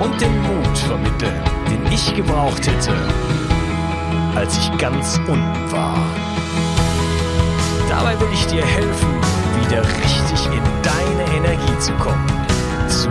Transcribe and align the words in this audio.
und 0.00 0.18
den 0.18 0.34
Mut 0.42 0.78
vermitteln, 0.78 1.44
den 1.68 1.92
ich 1.92 2.14
gebraucht 2.14 2.66
hätte, 2.66 2.96
als 4.34 4.56
ich 4.56 4.78
ganz 4.78 5.18
unten 5.18 5.72
war. 5.72 5.94
Dabei 7.88 8.18
will 8.18 8.28
ich 8.32 8.46
dir 8.46 8.64
helfen, 8.64 9.10
wieder 9.60 9.82
richtig 9.82 10.46
in 10.46 10.62
deine 10.82 11.36
Energie 11.36 11.78
zu 11.78 11.92
kommen. 11.94 12.26
Zurück 12.88 13.10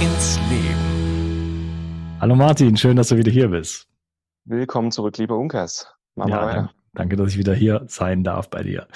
ins 0.00 0.38
Leben. 0.50 2.16
Hallo 2.20 2.36
Martin, 2.36 2.76
schön, 2.76 2.96
dass 2.96 3.08
du 3.08 3.16
wieder 3.16 3.32
hier 3.32 3.48
bist. 3.48 3.88
Willkommen 4.44 4.92
zurück, 4.92 5.16
lieber 5.16 5.38
Unkas. 5.38 5.90
Machen 6.16 6.32
ja, 6.32 6.44
weiter. 6.44 6.70
Danke, 6.92 7.16
dass 7.16 7.30
ich 7.30 7.38
wieder 7.38 7.54
hier 7.54 7.84
sein 7.86 8.24
darf 8.24 8.50
bei 8.50 8.62
dir. 8.62 8.88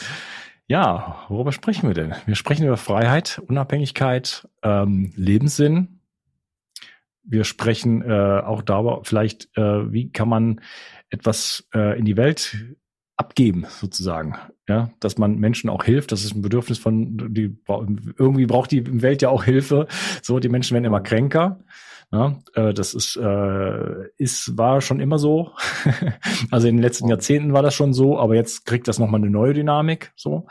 Ja, 0.67 1.25
worüber 1.29 1.53
sprechen 1.53 1.89
wir 1.89 1.95
denn? 1.95 2.15
Wir 2.27 2.35
sprechen 2.35 2.67
über 2.67 2.77
Freiheit, 2.77 3.41
Unabhängigkeit, 3.47 4.47
ähm, 4.63 5.13
Lebenssinn 5.17 5.94
wir 7.25 7.45
sprechen 7.45 8.03
äh, 8.03 8.41
auch 8.45 8.63
darüber, 8.63 9.01
vielleicht, 9.05 9.49
äh, 9.57 9.93
wie 9.93 10.11
kann 10.11 10.29
man 10.29 10.61
etwas 11.09 11.67
äh, 11.75 11.99
in 11.99 12.05
die 12.05 12.17
Welt 12.17 12.57
abgeben, 13.17 13.67
sozusagen. 13.69 14.37
Ja, 14.69 14.91
dass 14.99 15.19
man 15.19 15.39
Menschen 15.39 15.71
auch 15.71 15.85
hilft. 15.85 16.11
Das 16.11 16.25
ist 16.25 16.35
ein 16.35 16.43
Bedürfnis 16.43 16.79
von, 16.79 17.35
die 17.35 17.57
irgendwie 18.19 18.47
braucht 18.47 18.71
die 18.71 19.03
Welt 19.03 19.23
ja 19.23 19.29
auch 19.29 19.45
Hilfe. 19.45 19.87
So, 20.23 20.39
die 20.39 20.49
Menschen 20.49 20.75
werden 20.75 20.87
immer 20.87 21.03
kränker. 21.03 21.61
Ja, 22.13 22.39
äh, 22.55 22.73
das 22.73 22.95
ist, 22.95 23.17
äh, 23.17 24.09
ist, 24.17 24.57
war 24.57 24.81
schon 24.81 25.01
immer 25.01 25.19
so. 25.19 25.53
also 26.51 26.69
in 26.69 26.77
den 26.77 26.83
letzten 26.83 27.09
Jahrzehnten 27.09 27.53
war 27.53 27.63
das 27.63 27.75
schon 27.75 27.93
so, 27.93 28.19
aber 28.19 28.37
jetzt 28.37 28.65
kriegt 28.67 28.89
das 28.89 28.99
nochmal 28.99 29.21
eine 29.21 29.31
neue 29.31 29.53
Dynamik. 29.53 30.13
So. 30.17 30.47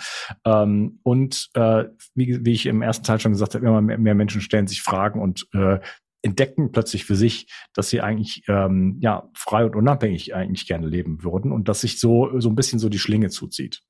Ähm, 0.45 0.99
und 1.03 1.49
äh, 1.53 1.85
wie, 2.15 2.45
wie 2.45 2.51
ich 2.51 2.65
im 2.65 2.81
ersten 2.81 3.05
Teil 3.05 3.19
schon 3.19 3.31
gesagt 3.31 3.55
habe, 3.55 3.65
immer 3.65 3.81
mehr, 3.81 3.97
mehr 3.97 4.15
Menschen 4.15 4.41
stellen 4.41 4.67
sich 4.67 4.81
Fragen 4.81 5.21
und 5.21 5.47
äh, 5.53 5.79
entdecken 6.23 6.71
plötzlich 6.71 7.05
für 7.05 7.15
sich, 7.15 7.47
dass 7.73 7.89
sie 7.89 8.01
eigentlich 8.01 8.43
ähm, 8.47 8.97
ja 9.01 9.29
frei 9.35 9.65
und 9.65 9.75
unabhängig 9.75 10.33
eigentlich 10.33 10.65
gerne 10.65 10.87
leben 10.87 11.23
würden 11.23 11.51
und 11.51 11.67
dass 11.67 11.81
sich 11.81 11.99
so 11.99 12.39
so 12.39 12.49
ein 12.49 12.55
bisschen 12.55 12.79
so 12.79 12.89
die 12.89 12.99
Schlinge 12.99 13.29
zuzieht 13.29 13.81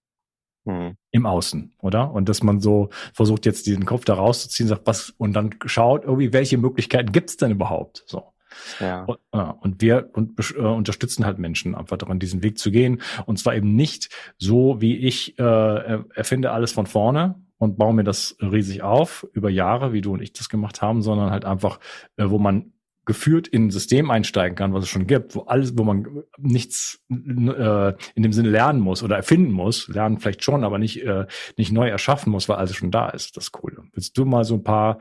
hm. 0.65 0.97
im 1.11 1.25
Außen, 1.25 1.73
oder? 1.79 2.11
Und 2.11 2.27
dass 2.29 2.43
man 2.43 2.59
so 2.59 2.89
versucht 3.13 3.45
jetzt 3.45 3.67
diesen 3.67 3.85
Kopf 3.85 4.03
da 4.03 4.15
rauszuziehen, 4.15 4.67
sagt 4.67 4.87
was 4.87 5.11
und 5.11 5.33
dann 5.33 5.55
schaut 5.65 6.03
irgendwie, 6.03 6.33
welche 6.33 6.57
Möglichkeiten 6.57 7.11
gibt's 7.11 7.37
denn 7.37 7.51
überhaupt? 7.51 8.03
So. 8.07 8.33
Ja. 8.79 9.03
Und, 9.03 9.19
und 9.61 9.81
wir 9.81 10.09
und, 10.13 10.39
äh, 10.55 10.59
unterstützen 10.59 11.25
halt 11.25 11.39
Menschen 11.39 11.75
einfach 11.75 11.97
daran, 11.97 12.19
diesen 12.19 12.43
Weg 12.43 12.57
zu 12.57 12.71
gehen. 12.71 13.01
Und 13.25 13.37
zwar 13.39 13.55
eben 13.55 13.75
nicht 13.75 14.09
so, 14.37 14.79
wie 14.81 14.97
ich 14.97 15.37
äh, 15.39 16.03
erfinde 16.13 16.51
alles 16.51 16.71
von 16.71 16.85
vorne 16.85 17.42
und 17.63 17.77
baue 17.77 17.93
mir 17.93 18.03
das 18.03 18.35
riesig 18.39 18.83
auf 18.83 19.27
über 19.33 19.49
Jahre, 19.49 19.93
wie 19.93 20.01
du 20.01 20.13
und 20.13 20.21
ich 20.21 20.33
das 20.33 20.49
gemacht 20.49 20.81
haben, 20.81 21.01
sondern 21.01 21.31
halt 21.31 21.45
einfach, 21.45 21.79
äh, 22.17 22.29
wo 22.29 22.37
man 22.39 22.73
geführt 23.05 23.47
in 23.47 23.67
ein 23.67 23.71
System 23.71 24.11
einsteigen 24.11 24.55
kann, 24.55 24.73
was 24.73 24.85
es 24.85 24.89
schon 24.89 25.07
gibt, 25.07 25.35
wo 25.35 25.41
alles, 25.41 25.77
wo 25.77 25.83
man 25.83 26.23
nichts 26.37 27.03
äh, 27.09 27.93
in 28.15 28.23
dem 28.23 28.31
Sinne 28.31 28.49
lernen 28.49 28.79
muss 28.79 29.03
oder 29.03 29.17
erfinden 29.17 29.51
muss, 29.51 29.87
lernen 29.89 30.19
vielleicht 30.19 30.43
schon, 30.43 30.63
aber 30.63 30.79
nicht 30.79 31.03
äh, 31.03 31.25
nicht 31.57 31.71
neu 31.71 31.89
erschaffen 31.89 32.31
muss, 32.31 32.47
weil 32.47 32.57
alles 32.57 32.75
schon 32.75 32.91
da 32.91 33.09
ist. 33.09 33.35
Das 33.35 33.45
ist 33.45 33.63
cool. 33.63 33.77
Willst 33.91 34.17
du 34.17 34.25
mal 34.25 34.45
so 34.45 34.55
ein 34.55 34.63
paar, 34.63 34.99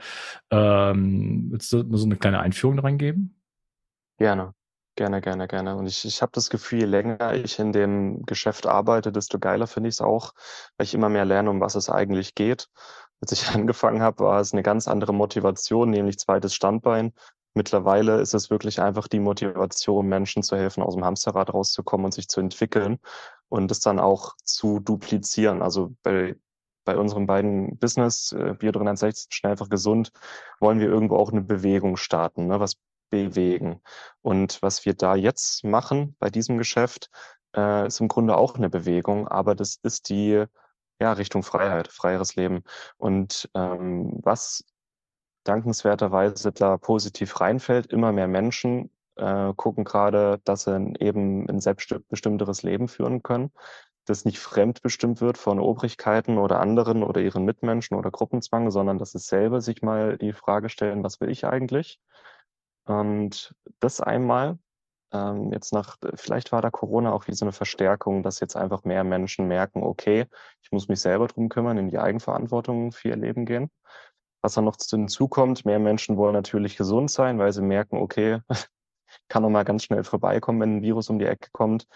ähm, 0.51 1.49
willst 1.51 1.73
du 1.73 1.85
mal 1.85 1.97
so 1.97 2.07
eine 2.07 2.17
kleine 2.17 2.41
Einführung 2.41 2.81
reingeben? 2.81 3.41
Gerne. 4.19 4.55
Gerne, 4.95 5.23
gerne, 5.23 5.49
gerne. 5.49 5.77
Und 5.77 5.87
ich, 5.87 6.05
ich 6.05 6.21
habe 6.21 6.33
das 6.35 6.51
Gefühl, 6.51 6.81
je 6.81 6.85
länger 6.85 7.33
ich 7.35 7.59
in 7.59 7.73
dem 7.73 8.25
Geschäft 8.27 8.67
arbeite, 8.67 9.11
desto 9.11 9.39
geiler 9.39 9.67
finde 9.67 9.89
ich 9.89 9.95
es 9.95 10.01
auch, 10.03 10.35
weil 10.77 10.85
ich 10.85 10.93
immer 10.93 11.09
mehr 11.09 11.25
lerne, 11.25 11.49
um 11.49 11.61
was 11.63 11.77
es 11.77 11.89
eigentlich 11.89 12.35
geht. 12.35 12.69
Als 13.23 13.33
ich 13.33 13.49
angefangen 13.55 14.03
habe, 14.03 14.25
war 14.25 14.41
es 14.41 14.53
eine 14.53 14.63
ganz 14.63 14.89
andere 14.89 15.15
Motivation, 15.15 15.89
nämlich 15.89 16.19
zweites 16.19 16.55
Standbein. 16.55 17.15
Mittlerweile 17.55 18.21
ist 18.21 18.35
es 18.35 18.51
wirklich 18.51 18.81
einfach 18.81 19.09
die 19.09 19.21
Motivation, 19.21 20.09
Menschen 20.09 20.43
zu 20.43 20.57
helfen, 20.57 20.83
aus 20.83 20.95
dem 20.95 21.05
Hamsterrad 21.05 21.53
rauszukommen 21.55 22.07
und 22.07 22.13
sich 22.13 22.29
zu 22.29 22.41
entwickeln 22.41 22.99
und 23.49 23.71
es 23.71 23.81
dann 23.81 23.99
auch 23.99 24.37
zu 24.45 24.79
duplizieren. 24.81 25.63
Also 25.63 25.95
bei, 26.03 26.37
bei 26.85 26.99
unserem 26.99 27.27
beiden 27.27 27.79
Business, 27.79 28.33
äh, 28.33 28.55
Bio 28.59 28.73
360, 28.73 29.35
schnell 29.35 29.53
einfach 29.53 29.69
gesund, 29.71 30.13
wollen 30.61 30.81
wir 30.81 30.89
irgendwo 30.89 31.17
auch 31.17 31.31
eine 31.33 31.43
Bewegung 31.43 31.97
starten. 31.97 32.47
Ne? 32.47 32.61
Was 32.61 32.77
bewegen. 33.13 33.81
Und 34.23 34.61
was 34.63 34.85
wir 34.87 34.95
da 34.95 35.15
jetzt 35.15 35.65
machen 35.65 36.17
bei 36.19 36.31
diesem 36.31 36.59
Geschäft, 36.59 37.11
äh, 37.55 37.87
ist 37.87 38.01
im 38.01 38.09
Grunde 38.09 38.37
auch 38.37 38.57
eine 38.57 38.71
Bewegung, 38.71 39.29
aber 39.29 39.55
das 39.55 39.79
ist 39.83 40.09
die 40.09 40.45
ja, 41.01 41.13
Richtung 41.13 41.43
Freiheit, 41.43 41.89
freieres 41.89 42.37
Leben. 42.37 42.65
Und 42.97 43.51
ähm, 43.55 44.19
was 44.23 44.65
dankenswerterweise 45.45 46.53
da 46.53 46.79
positiv 46.79 47.41
reinfällt, 47.41 47.87
immer 47.93 48.13
mehr 48.13 48.29
Menschen 48.29 48.91
äh, 49.17 49.53
gucken 49.55 49.85
gerade, 49.85 50.41
dass 50.45 50.65
sie 50.65 50.95
eben 51.01 51.49
ein 51.49 51.61
selbstbestimmteres 51.61 52.63
Leben 52.63 52.89
führen 52.89 53.23
können, 53.23 53.53
das 54.07 54.25
nicht 54.25 54.39
fremdbestimmt 54.39 55.21
wird 55.21 55.39
von 55.39 55.61
Obrigkeiten 55.61 56.39
oder 56.39 56.61
anderen 56.61 57.03
oder 57.03 57.21
ihren 57.21 57.45
Mitmenschen 57.45 57.97
oder 57.97 58.11
Gruppenzwang, 58.11 58.71
sondern 58.71 58.99
dass 58.99 59.15
es 59.15 59.27
selber 59.27 59.61
sich 59.61 59.83
mal 59.83 60.17
die 60.19 60.33
Frage 60.33 60.69
stellen, 60.69 61.03
was 61.05 61.21
will 61.21 61.31
ich 61.31 61.45
eigentlich? 61.45 62.01
Und 62.85 63.55
das 63.81 64.01
einmal 64.01 64.59
ähm, 65.13 65.53
jetzt 65.53 65.73
nach, 65.73 65.97
vielleicht 66.15 66.53
war 66.53 66.63
da 66.63 66.71
Corona 66.71 67.13
auch 67.13 67.27
wie 67.29 67.35
so 67.35 67.45
eine 67.45 67.53
Verstärkung, 67.53 68.23
dass 68.23 68.41
jetzt 68.41 68.57
einfach 68.57 68.85
mehr 68.85 69.05
Menschen 69.05 69.47
merken, 69.47 69.83
okay, 69.83 70.27
ich 70.63 70.73
muss 70.73 70.89
mich 70.89 71.01
selber 71.01 71.27
drum 71.29 71.49
kümmern, 71.49 71.79
in 71.79 71.91
die 71.91 71.99
Eigenverantwortung 71.99 72.93
für 72.93 73.09
ihr 73.09 73.17
Leben 73.17 73.45
gehen. 73.45 73.71
Was 74.43 74.55
dann 74.55 74.65
noch 74.65 74.77
hinzukommt, 74.79 75.65
mehr 75.65 75.79
Menschen 75.79 76.17
wollen 76.17 76.33
natürlich 76.33 76.77
gesund 76.77 77.11
sein, 77.11 77.39
weil 77.39 77.53
sie 77.53 77.63
merken, 77.63 77.99
okay, 77.99 78.41
kann 79.29 79.43
noch 79.43 79.51
mal 79.51 79.65
ganz 79.65 79.85
schnell 79.85 80.03
vorbeikommen, 80.05 80.61
wenn 80.61 80.77
ein 80.79 80.83
Virus 80.83 81.11
um 81.11 81.19
die 81.19 81.27
Ecke 81.27 81.51
kommt. 81.53 81.87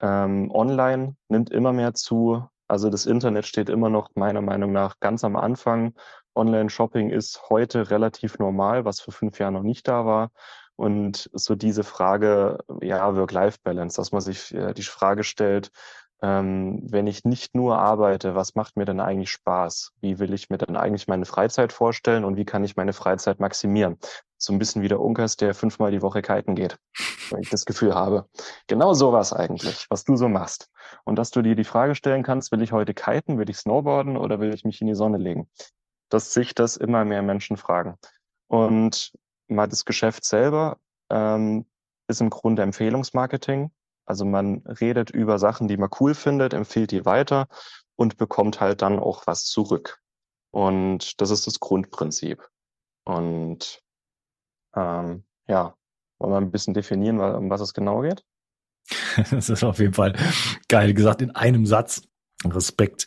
Ähm, 0.00 0.50
online 0.50 1.16
nimmt 1.28 1.50
immer 1.50 1.72
mehr 1.72 1.94
zu. 1.94 2.48
Also 2.66 2.90
das 2.90 3.06
Internet 3.06 3.46
steht 3.46 3.68
immer 3.68 3.90
noch 3.90 4.10
meiner 4.14 4.40
Meinung 4.40 4.72
nach 4.72 4.98
ganz 4.98 5.22
am 5.22 5.36
Anfang. 5.36 5.94
Online-Shopping 6.34 7.10
ist 7.10 7.48
heute 7.48 7.90
relativ 7.90 8.38
normal, 8.38 8.84
was 8.84 9.00
vor 9.00 9.14
fünf 9.14 9.38
Jahren 9.38 9.54
noch 9.54 9.62
nicht 9.62 9.88
da 9.88 10.04
war. 10.06 10.30
Und 10.76 11.30
so 11.32 11.54
diese 11.54 11.84
Frage, 11.84 12.58
ja, 12.82 13.14
Work-Life-Balance, 13.14 13.96
dass 13.96 14.12
man 14.12 14.20
sich 14.20 14.52
äh, 14.54 14.74
die 14.74 14.82
Frage 14.82 15.22
stellt, 15.22 15.70
ähm, 16.24 16.80
wenn 16.84 17.06
ich 17.06 17.24
nicht 17.24 17.54
nur 17.54 17.78
arbeite, 17.78 18.34
was 18.34 18.54
macht 18.54 18.76
mir 18.76 18.86
denn 18.86 18.98
eigentlich 18.98 19.30
Spaß? 19.30 19.92
Wie 20.00 20.18
will 20.18 20.32
ich 20.32 20.48
mir 20.48 20.56
denn 20.56 20.74
eigentlich 20.74 21.06
meine 21.06 21.26
Freizeit 21.26 21.70
vorstellen 21.70 22.24
und 22.24 22.36
wie 22.36 22.46
kann 22.46 22.64
ich 22.64 22.76
meine 22.76 22.94
Freizeit 22.94 23.40
maximieren? 23.40 23.98
So 24.38 24.52
ein 24.52 24.58
bisschen 24.58 24.80
wie 24.80 24.88
der 24.88 25.00
Unkas, 25.00 25.36
der 25.36 25.54
fünfmal 25.54 25.90
die 25.90 26.00
Woche 26.00 26.22
kiten 26.22 26.54
geht, 26.54 26.78
wenn 27.30 27.40
ich 27.40 27.50
das 27.50 27.66
Gefühl 27.66 27.94
habe. 27.94 28.26
Genau 28.68 28.94
sowas 28.94 29.34
eigentlich, 29.34 29.86
was 29.90 30.04
du 30.04 30.16
so 30.16 30.28
machst. 30.28 30.70
Und 31.04 31.16
dass 31.16 31.30
du 31.30 31.42
dir 31.42 31.56
die 31.56 31.64
Frage 31.64 31.94
stellen 31.94 32.22
kannst, 32.22 32.52
will 32.52 32.62
ich 32.62 32.72
heute 32.72 32.94
kiten, 32.94 33.38
will 33.38 33.50
ich 33.50 33.58
snowboarden 33.58 34.16
oder 34.16 34.40
will 34.40 34.54
ich 34.54 34.64
mich 34.64 34.80
in 34.80 34.86
die 34.86 34.94
Sonne 34.94 35.18
legen? 35.18 35.48
Dass 36.14 36.32
sich 36.32 36.54
das 36.54 36.76
immer 36.76 37.04
mehr 37.04 37.22
Menschen 37.22 37.56
fragen. 37.56 37.98
Und 38.46 39.12
mal 39.48 39.66
das 39.66 39.84
Geschäft 39.84 40.24
selber 40.24 40.78
ähm, 41.10 41.66
ist 42.06 42.20
im 42.20 42.30
Grunde 42.30 42.62
Empfehlungsmarketing. 42.62 43.72
Also 44.06 44.24
man 44.24 44.58
redet 44.58 45.10
über 45.10 45.40
Sachen, 45.40 45.66
die 45.66 45.76
man 45.76 45.90
cool 45.98 46.14
findet, 46.14 46.54
empfiehlt 46.54 46.92
die 46.92 47.04
weiter 47.04 47.48
und 47.96 48.16
bekommt 48.16 48.60
halt 48.60 48.80
dann 48.80 49.00
auch 49.00 49.26
was 49.26 49.44
zurück. 49.44 49.98
Und 50.52 51.20
das 51.20 51.30
ist 51.30 51.48
das 51.48 51.58
Grundprinzip. 51.58 52.48
Und 53.04 53.82
ähm, 54.76 55.24
ja, 55.48 55.74
wollen 56.20 56.32
wir 56.32 56.36
ein 56.36 56.52
bisschen 56.52 56.74
definieren, 56.74 57.18
um 57.18 57.50
was 57.50 57.60
es 57.60 57.74
genau 57.74 58.02
geht? 58.02 58.24
Das 59.32 59.48
ist 59.48 59.64
auf 59.64 59.80
jeden 59.80 59.94
Fall 59.94 60.14
geil 60.68 60.94
gesagt 60.94 61.22
in 61.22 61.34
einem 61.34 61.66
Satz. 61.66 62.02
Respekt. 62.44 63.06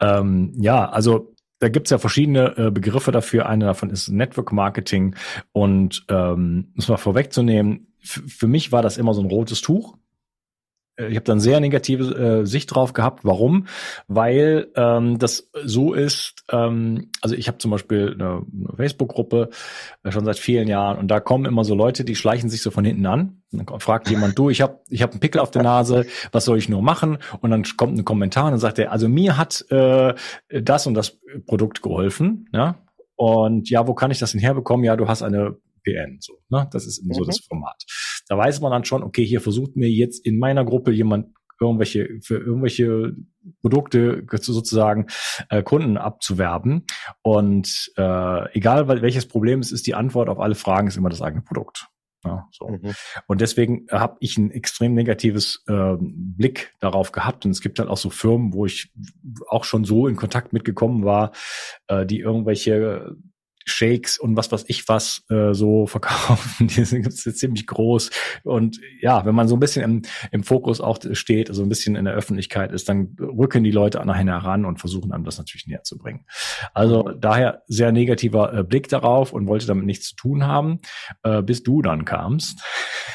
Ähm, 0.00 0.52
ja, 0.56 0.88
also 0.88 1.34
da 1.58 1.68
gibt's 1.68 1.90
ja 1.90 1.98
verschiedene 1.98 2.56
äh, 2.58 2.70
Begriffe 2.70 3.12
dafür. 3.12 3.46
Einer 3.46 3.66
davon 3.66 3.90
ist 3.90 4.08
Network 4.08 4.52
Marketing. 4.52 5.14
Und 5.52 6.04
ähm, 6.08 6.72
muss 6.74 6.88
mal 6.88 6.96
vorwegzunehmen, 6.96 7.88
für 8.00 8.46
mich 8.46 8.72
war 8.72 8.82
das 8.82 8.98
immer 8.98 9.14
so 9.14 9.20
ein 9.20 9.28
rotes 9.28 9.62
Tuch. 9.62 9.96
Äh, 10.96 11.08
ich 11.08 11.16
habe 11.16 11.24
dann 11.24 11.40
sehr 11.40 11.60
negative 11.60 12.42
äh, 12.42 12.46
Sicht 12.46 12.74
drauf 12.74 12.92
gehabt. 12.92 13.24
Warum? 13.24 13.66
Weil 14.08 14.68
ähm, 14.76 15.18
das 15.18 15.50
so 15.64 15.94
ist, 15.94 16.44
ähm, 16.50 17.10
also 17.20 17.34
ich 17.34 17.48
habe 17.48 17.58
zum 17.58 17.70
Beispiel 17.70 18.14
eine, 18.14 18.42
eine 18.52 18.76
Facebook-Gruppe 18.76 19.50
äh, 20.02 20.10
schon 20.10 20.24
seit 20.24 20.38
vielen 20.38 20.68
Jahren 20.68 20.98
und 20.98 21.08
da 21.08 21.20
kommen 21.20 21.44
immer 21.44 21.64
so 21.64 21.74
Leute, 21.74 22.04
die 22.04 22.16
schleichen 22.16 22.50
sich 22.50 22.62
so 22.62 22.70
von 22.70 22.84
hinten 22.84 23.06
an. 23.06 23.42
Dann 23.52 23.80
fragt 23.80 24.10
jemand, 24.10 24.38
du, 24.38 24.50
ich 24.50 24.60
habe 24.60 24.80
ich 24.88 25.02
hab 25.02 25.12
einen 25.12 25.20
Pickel 25.20 25.40
auf 25.40 25.50
der 25.50 25.62
Nase, 25.62 26.06
was 26.32 26.44
soll 26.44 26.58
ich 26.58 26.68
nur 26.68 26.82
machen? 26.82 27.18
Und 27.40 27.50
dann 27.50 27.62
kommt 27.76 27.96
ein 27.96 28.04
Kommentar 28.04 28.46
und 28.46 28.52
dann 28.52 28.60
sagt 28.60 28.78
er, 28.78 28.92
also 28.92 29.08
mir 29.08 29.36
hat 29.36 29.64
äh, 29.70 30.14
das 30.48 30.86
und 30.86 30.94
das 30.94 31.18
Produkt 31.46 31.82
geholfen. 31.82 32.48
Ja? 32.52 32.76
Und 33.14 33.70
ja, 33.70 33.86
wo 33.86 33.94
kann 33.94 34.10
ich 34.10 34.18
das 34.18 34.32
denn 34.32 34.40
herbekommen? 34.40 34.84
Ja, 34.84 34.96
du 34.96 35.08
hast 35.08 35.22
eine 35.22 35.56
PN. 35.84 36.18
So, 36.20 36.34
ne? 36.48 36.68
Das 36.72 36.86
ist 36.86 36.98
immer 36.98 37.14
mhm. 37.14 37.18
so 37.18 37.24
das 37.24 37.38
Format. 37.38 37.84
Da 38.28 38.36
weiß 38.36 38.60
man 38.60 38.72
dann 38.72 38.84
schon, 38.84 39.02
okay, 39.02 39.24
hier 39.24 39.40
versucht 39.40 39.76
mir 39.76 39.88
jetzt 39.88 40.24
in 40.24 40.38
meiner 40.38 40.64
Gruppe 40.64 40.92
jemand 40.92 41.28
irgendwelche 41.60 42.20
für 42.20 42.36
irgendwelche 42.36 43.14
Produkte 43.62 44.24
sozusagen 44.30 45.06
äh, 45.48 45.62
Kunden 45.62 45.96
abzuwerben 45.96 46.84
und 47.22 47.92
äh, 47.96 48.52
egal 48.56 48.88
welches 48.88 49.26
Problem 49.26 49.60
es 49.60 49.72
ist, 49.72 49.86
die 49.86 49.94
Antwort 49.94 50.28
auf 50.28 50.38
alle 50.38 50.54
Fragen 50.54 50.88
ist 50.88 50.96
immer 50.96 51.08
das 51.08 51.22
eigene 51.22 51.42
Produkt. 51.42 51.88
Ja, 52.24 52.48
so. 52.50 52.68
Mhm. 52.68 52.94
Und 53.28 53.40
deswegen 53.40 53.86
habe 53.90 54.16
ich 54.20 54.36
ein 54.36 54.50
extrem 54.50 54.94
negatives 54.94 55.62
äh, 55.68 55.94
Blick 56.00 56.74
darauf 56.80 57.12
gehabt. 57.12 57.44
Und 57.44 57.52
es 57.52 57.60
gibt 57.60 57.78
halt 57.78 57.88
auch 57.88 57.96
so 57.96 58.10
Firmen, 58.10 58.52
wo 58.52 58.66
ich 58.66 58.92
auch 59.46 59.62
schon 59.62 59.84
so 59.84 60.08
in 60.08 60.16
Kontakt 60.16 60.52
mitgekommen 60.52 61.04
war, 61.04 61.30
äh, 61.86 62.04
die 62.04 62.18
irgendwelche 62.18 63.16
Shakes 63.66 64.16
und 64.16 64.36
was 64.36 64.50
weiß 64.52 64.64
ich 64.68 64.88
was 64.88 65.24
äh, 65.28 65.52
so 65.52 65.86
verkaufen. 65.86 66.68
Die 66.68 66.84
sind 66.84 67.12
ziemlich 67.12 67.66
groß. 67.66 68.10
Und 68.44 68.80
ja, 69.00 69.26
wenn 69.26 69.34
man 69.34 69.48
so 69.48 69.56
ein 69.56 69.60
bisschen 69.60 69.82
im, 69.82 70.02
im 70.30 70.44
Fokus 70.44 70.80
auch 70.80 70.98
steht, 71.12 71.50
also 71.50 71.62
ein 71.62 71.68
bisschen 71.68 71.96
in 71.96 72.04
der 72.04 72.14
Öffentlichkeit 72.14 72.72
ist, 72.72 72.88
dann 72.88 73.16
rücken 73.20 73.64
die 73.64 73.70
Leute 73.70 74.04
nachher 74.06 74.24
heran 74.24 74.64
und 74.64 74.78
versuchen 74.78 75.12
einem 75.12 75.24
das 75.24 75.38
natürlich 75.38 75.66
näher 75.66 75.82
zu 75.82 75.98
bringen. 75.98 76.24
Also 76.72 77.02
daher 77.02 77.62
sehr 77.66 77.92
negativer 77.92 78.52
äh, 78.52 78.64
Blick 78.64 78.88
darauf 78.88 79.32
und 79.32 79.46
wollte 79.46 79.66
damit 79.66 79.84
nichts 79.84 80.10
zu 80.10 80.16
tun 80.16 80.46
haben, 80.46 80.80
äh, 81.22 81.42
bis 81.42 81.62
du 81.62 81.82
dann 81.82 82.04
kamst. 82.04 82.62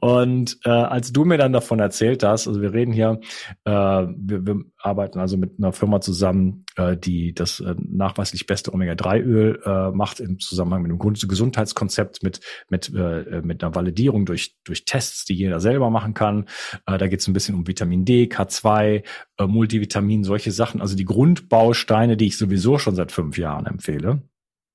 Und 0.00 0.58
äh, 0.64 0.70
als 0.70 1.12
du 1.12 1.24
mir 1.24 1.38
dann 1.38 1.52
davon 1.52 1.78
erzählt 1.78 2.22
hast, 2.22 2.48
also 2.48 2.60
wir 2.60 2.72
reden 2.72 2.92
hier, 2.92 3.20
äh, 3.64 3.70
wir, 3.70 4.46
wir 4.46 4.64
arbeiten 4.78 5.18
also 5.18 5.36
mit 5.36 5.58
einer 5.58 5.72
Firma 5.72 6.00
zusammen, 6.00 6.64
äh, 6.76 6.96
die 6.96 7.34
das 7.34 7.60
äh, 7.60 7.74
nachweislich 7.78 8.46
beste 8.46 8.72
Omega-3-Öl 8.72 9.60
äh, 9.64 9.90
macht 9.90 10.20
im 10.20 10.38
Zusammenhang 10.38 10.82
mit 10.82 10.90
einem 10.90 10.98
Gesundheitskonzept, 11.28 12.22
mit 12.22 12.40
mit 12.68 12.92
äh, 12.94 13.42
mit 13.42 13.62
einer 13.62 13.74
Validierung 13.74 14.26
durch 14.26 14.56
durch 14.64 14.84
Tests, 14.84 15.24
die 15.24 15.34
jeder 15.34 15.60
selber 15.60 15.90
machen 15.90 16.14
kann. 16.14 16.46
Äh, 16.86 16.98
da 16.98 17.06
geht 17.08 17.20
es 17.20 17.28
ein 17.28 17.32
bisschen 17.32 17.54
um 17.54 17.66
Vitamin 17.66 18.04
D, 18.04 18.24
K2, 18.24 19.04
äh, 19.38 19.46
Multivitamin, 19.46 20.24
solche 20.24 20.52
Sachen. 20.52 20.80
Also 20.80 20.96
die 20.96 21.04
Grundbausteine, 21.04 22.16
die 22.16 22.26
ich 22.26 22.38
sowieso 22.38 22.78
schon 22.78 22.94
seit 22.94 23.12
fünf 23.12 23.38
Jahren 23.38 23.66
empfehle. 23.66 24.22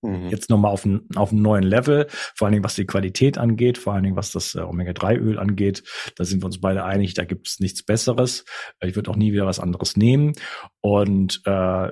Mhm. 0.02 0.30
Jetzt 0.30 0.50
nochmal 0.50 0.72
auf, 0.72 0.86
ein, 0.86 1.02
auf 1.16 1.32
einem 1.32 1.42
neuen 1.42 1.64
Level, 1.64 2.08
vor 2.10 2.46
allen 2.46 2.54
Dingen 2.54 2.64
was 2.64 2.76
die 2.76 2.86
Qualität 2.86 3.38
angeht, 3.38 3.78
vor 3.78 3.94
allen 3.94 4.04
Dingen 4.04 4.16
was 4.16 4.32
das 4.32 4.56
äh, 4.56 4.62
Omega-3-Öl 4.62 5.38
angeht. 5.38 5.84
Da 6.16 6.24
sind 6.24 6.42
wir 6.42 6.46
uns 6.46 6.62
beide 6.62 6.84
einig, 6.84 7.14
da 7.14 7.26
gibt 7.26 7.48
es 7.48 7.60
nichts 7.60 7.84
Besseres. 7.84 8.46
Ich 8.82 8.96
würde 8.96 9.12
auch 9.12 9.16
nie 9.16 9.34
wieder 9.34 9.46
was 9.46 9.60
anderes 9.60 9.98
nehmen. 9.98 10.34
Und 10.82 11.42
äh, 11.46 11.92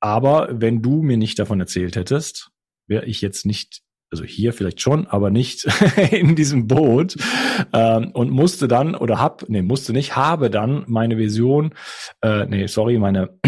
aber 0.00 0.48
wenn 0.52 0.82
du 0.82 1.02
mir 1.02 1.16
nicht 1.16 1.38
davon 1.38 1.60
erzählt 1.60 1.96
hättest, 1.96 2.50
wäre 2.86 3.06
ich 3.06 3.20
jetzt 3.20 3.46
nicht 3.46 3.82
also 4.10 4.24
hier 4.24 4.52
vielleicht 4.52 4.80
schon, 4.80 5.06
aber 5.08 5.30
nicht 5.30 5.64
in 6.12 6.36
diesem 6.36 6.68
Boot 6.68 7.16
ähm, 7.72 8.12
und 8.12 8.30
musste 8.30 8.68
dann 8.68 8.94
oder 8.94 9.20
hab, 9.20 9.48
nee, 9.48 9.62
musste 9.62 9.92
nicht, 9.92 10.14
habe 10.14 10.48
dann 10.48 10.84
meine 10.86 11.18
Vision, 11.18 11.74
äh, 12.22 12.46
nee, 12.46 12.66
sorry, 12.66 12.98
meine 12.98 13.38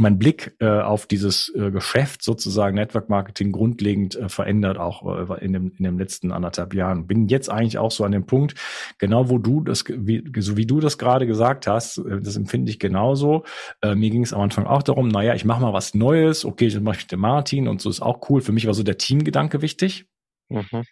mein 0.00 0.18
Blick 0.18 0.54
äh, 0.60 0.66
auf 0.66 1.06
dieses 1.06 1.52
äh, 1.54 1.70
Geschäft 1.70 2.22
sozusagen 2.22 2.74
Network 2.74 3.08
Marketing 3.08 3.52
grundlegend 3.52 4.16
äh, 4.16 4.28
verändert 4.28 4.78
auch 4.78 5.30
äh, 5.30 5.44
in 5.44 5.52
dem 5.52 5.72
in 5.76 5.84
dem 5.84 5.98
letzten 5.98 6.32
anderthalb 6.32 6.74
Jahren. 6.74 7.06
Bin 7.06 7.28
jetzt 7.28 7.50
eigentlich 7.50 7.78
auch 7.78 7.90
so 7.90 8.04
an 8.04 8.12
dem 8.12 8.26
Punkt, 8.26 8.54
genau 8.98 9.28
wo 9.28 9.38
du 9.38 9.62
das 9.62 9.84
wie, 9.88 10.24
so 10.38 10.56
wie 10.56 10.66
du 10.66 10.80
das 10.80 10.98
gerade 10.98 11.26
gesagt 11.26 11.66
hast, 11.66 11.98
äh, 11.98 12.20
das 12.20 12.36
empfinde 12.36 12.70
ich 12.70 12.78
genauso. 12.78 13.44
Äh, 13.82 13.94
mir 13.94 14.10
ging 14.10 14.22
es 14.22 14.32
am 14.32 14.40
Anfang 14.40 14.66
auch 14.66 14.82
darum, 14.82 15.08
naja, 15.08 15.34
ich 15.34 15.44
mache 15.44 15.62
mal 15.62 15.72
was 15.72 15.94
Neues, 15.94 16.44
okay, 16.44 16.68
das 16.68 16.80
mache 16.80 16.98
ich 16.98 17.10
mit 17.10 17.20
Martin 17.20 17.68
und 17.68 17.80
so 17.80 17.90
ist 17.90 18.00
auch 18.00 18.28
cool. 18.30 18.40
Für 18.40 18.52
mich 18.52 18.66
war 18.66 18.74
so 18.74 18.82
der 18.82 18.98
Teamgedanke 18.98 19.62
wichtig. 19.62 20.06
Mhm 20.48 20.84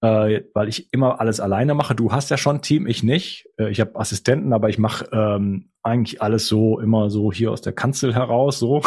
äh, 0.00 0.42
weil 0.54 0.68
ich 0.68 0.92
immer 0.92 1.20
alles 1.20 1.40
alleine 1.40 1.74
mache. 1.74 1.94
Du 1.94 2.12
hast 2.12 2.30
ja 2.30 2.36
schon 2.36 2.56
ein 2.56 2.62
Team, 2.62 2.86
ich 2.86 3.02
nicht. 3.02 3.48
Äh, 3.58 3.70
ich 3.70 3.80
habe 3.80 3.96
Assistenten, 3.96 4.52
aber 4.52 4.68
ich 4.68 4.78
mache 4.78 5.08
ähm, 5.12 5.70
eigentlich 5.82 6.22
alles 6.22 6.46
so 6.46 6.78
immer 6.78 7.10
so 7.10 7.32
hier 7.32 7.50
aus 7.50 7.62
der 7.62 7.72
Kanzel 7.72 8.14
heraus, 8.14 8.58
so 8.58 8.82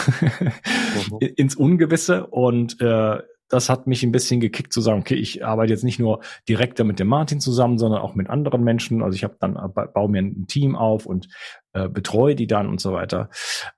mhm. 1.12 1.20
ins 1.36 1.56
Ungewisse. 1.56 2.28
Und 2.28 2.80
äh, 2.82 3.20
das 3.50 3.70
hat 3.70 3.86
mich 3.86 4.04
ein 4.04 4.14
bisschen 4.14 4.40
gekickt 4.40 4.72
zu 4.72 4.80
sagen, 4.80 5.02
okay, 5.02 5.16
ich 5.16 5.44
arbeite 5.46 5.74
jetzt 5.74 5.84
nicht 5.84 6.00
nur 6.00 6.22
direkt 6.48 6.82
mit 6.84 7.00
dem 7.00 7.08
Martin 7.08 7.42
zusammen, 7.42 7.78
sondern 7.78 8.02
auch 8.02 8.16
mit 8.16 8.30
anderen 8.30 8.64
Menschen. 8.64 9.04
Also 9.04 9.16
ich 9.16 9.26
habe 9.26 9.36
dann 9.40 9.58
äh, 9.58 9.88
baue 9.94 10.10
mir 10.10 10.22
ein 10.22 10.48
Team 10.48 10.78
auf 10.78 11.06
und 11.06 11.28
äh, 11.74 11.88
betreue 11.88 12.36
die 12.36 12.48
dann 12.48 12.68
und 12.68 12.82
so 12.82 12.94
weiter. 12.94 13.30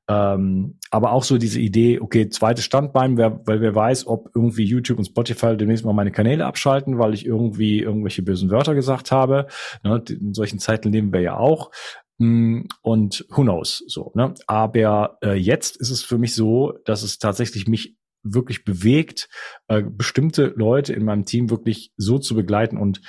Ähm, 0.08 0.80
aber 0.90 1.12
auch 1.12 1.24
so 1.24 1.38
diese 1.38 1.60
Idee, 1.60 2.00
okay, 2.00 2.30
zweites 2.30 2.64
Standbein, 2.66 3.18
wer, 3.18 3.42
weil 3.46 3.62
wer 3.62 3.76
weiß, 3.76 4.08
ob 4.08 4.30
irgendwie 4.36 4.66
YouTube 4.66 4.98
und 4.98 5.06
Spotify 5.06 5.56
demnächst 5.56 5.86
mal 5.86 5.94
meine 5.94 6.12
Kanäle 6.12 6.46
abschalten, 6.46 7.00
weil 7.00 7.14
ich 7.14 7.26
irgendwie 7.26 7.80
irgendwelche 7.80 8.24
bösen 8.24 8.50
Wörter 8.50 8.76
gesagt 8.76 9.12
habe. 9.12 9.48
Ne, 9.84 10.04
in 10.10 10.34
solchen 10.34 10.60
Zeiten 10.60 10.92
leben 10.92 11.14
wir 11.14 11.22
ja 11.22 11.38
auch. 11.38 11.72
Mm, 12.20 12.62
und 12.82 13.26
who 13.30 13.42
knows, 13.42 13.84
so, 13.88 14.12
ne? 14.16 14.34
Aber 14.48 15.18
äh, 15.24 15.34
jetzt 15.34 15.78
ist 15.78 15.90
es 15.90 16.04
für 16.04 16.18
mich 16.18 16.36
so, 16.36 16.74
dass 16.86 17.04
es 17.04 17.18
tatsächlich 17.18 17.68
mich 17.68 17.98
wirklich 18.24 18.64
bewegt, 18.64 19.30
äh, 19.68 19.84
bestimmte 19.84 20.54
Leute 20.56 20.94
in 20.94 21.04
meinem 21.06 21.26
Team 21.26 21.50
wirklich 21.50 21.92
so 21.98 22.20
zu 22.20 22.36
begleiten 22.36 22.78
und 22.78 23.02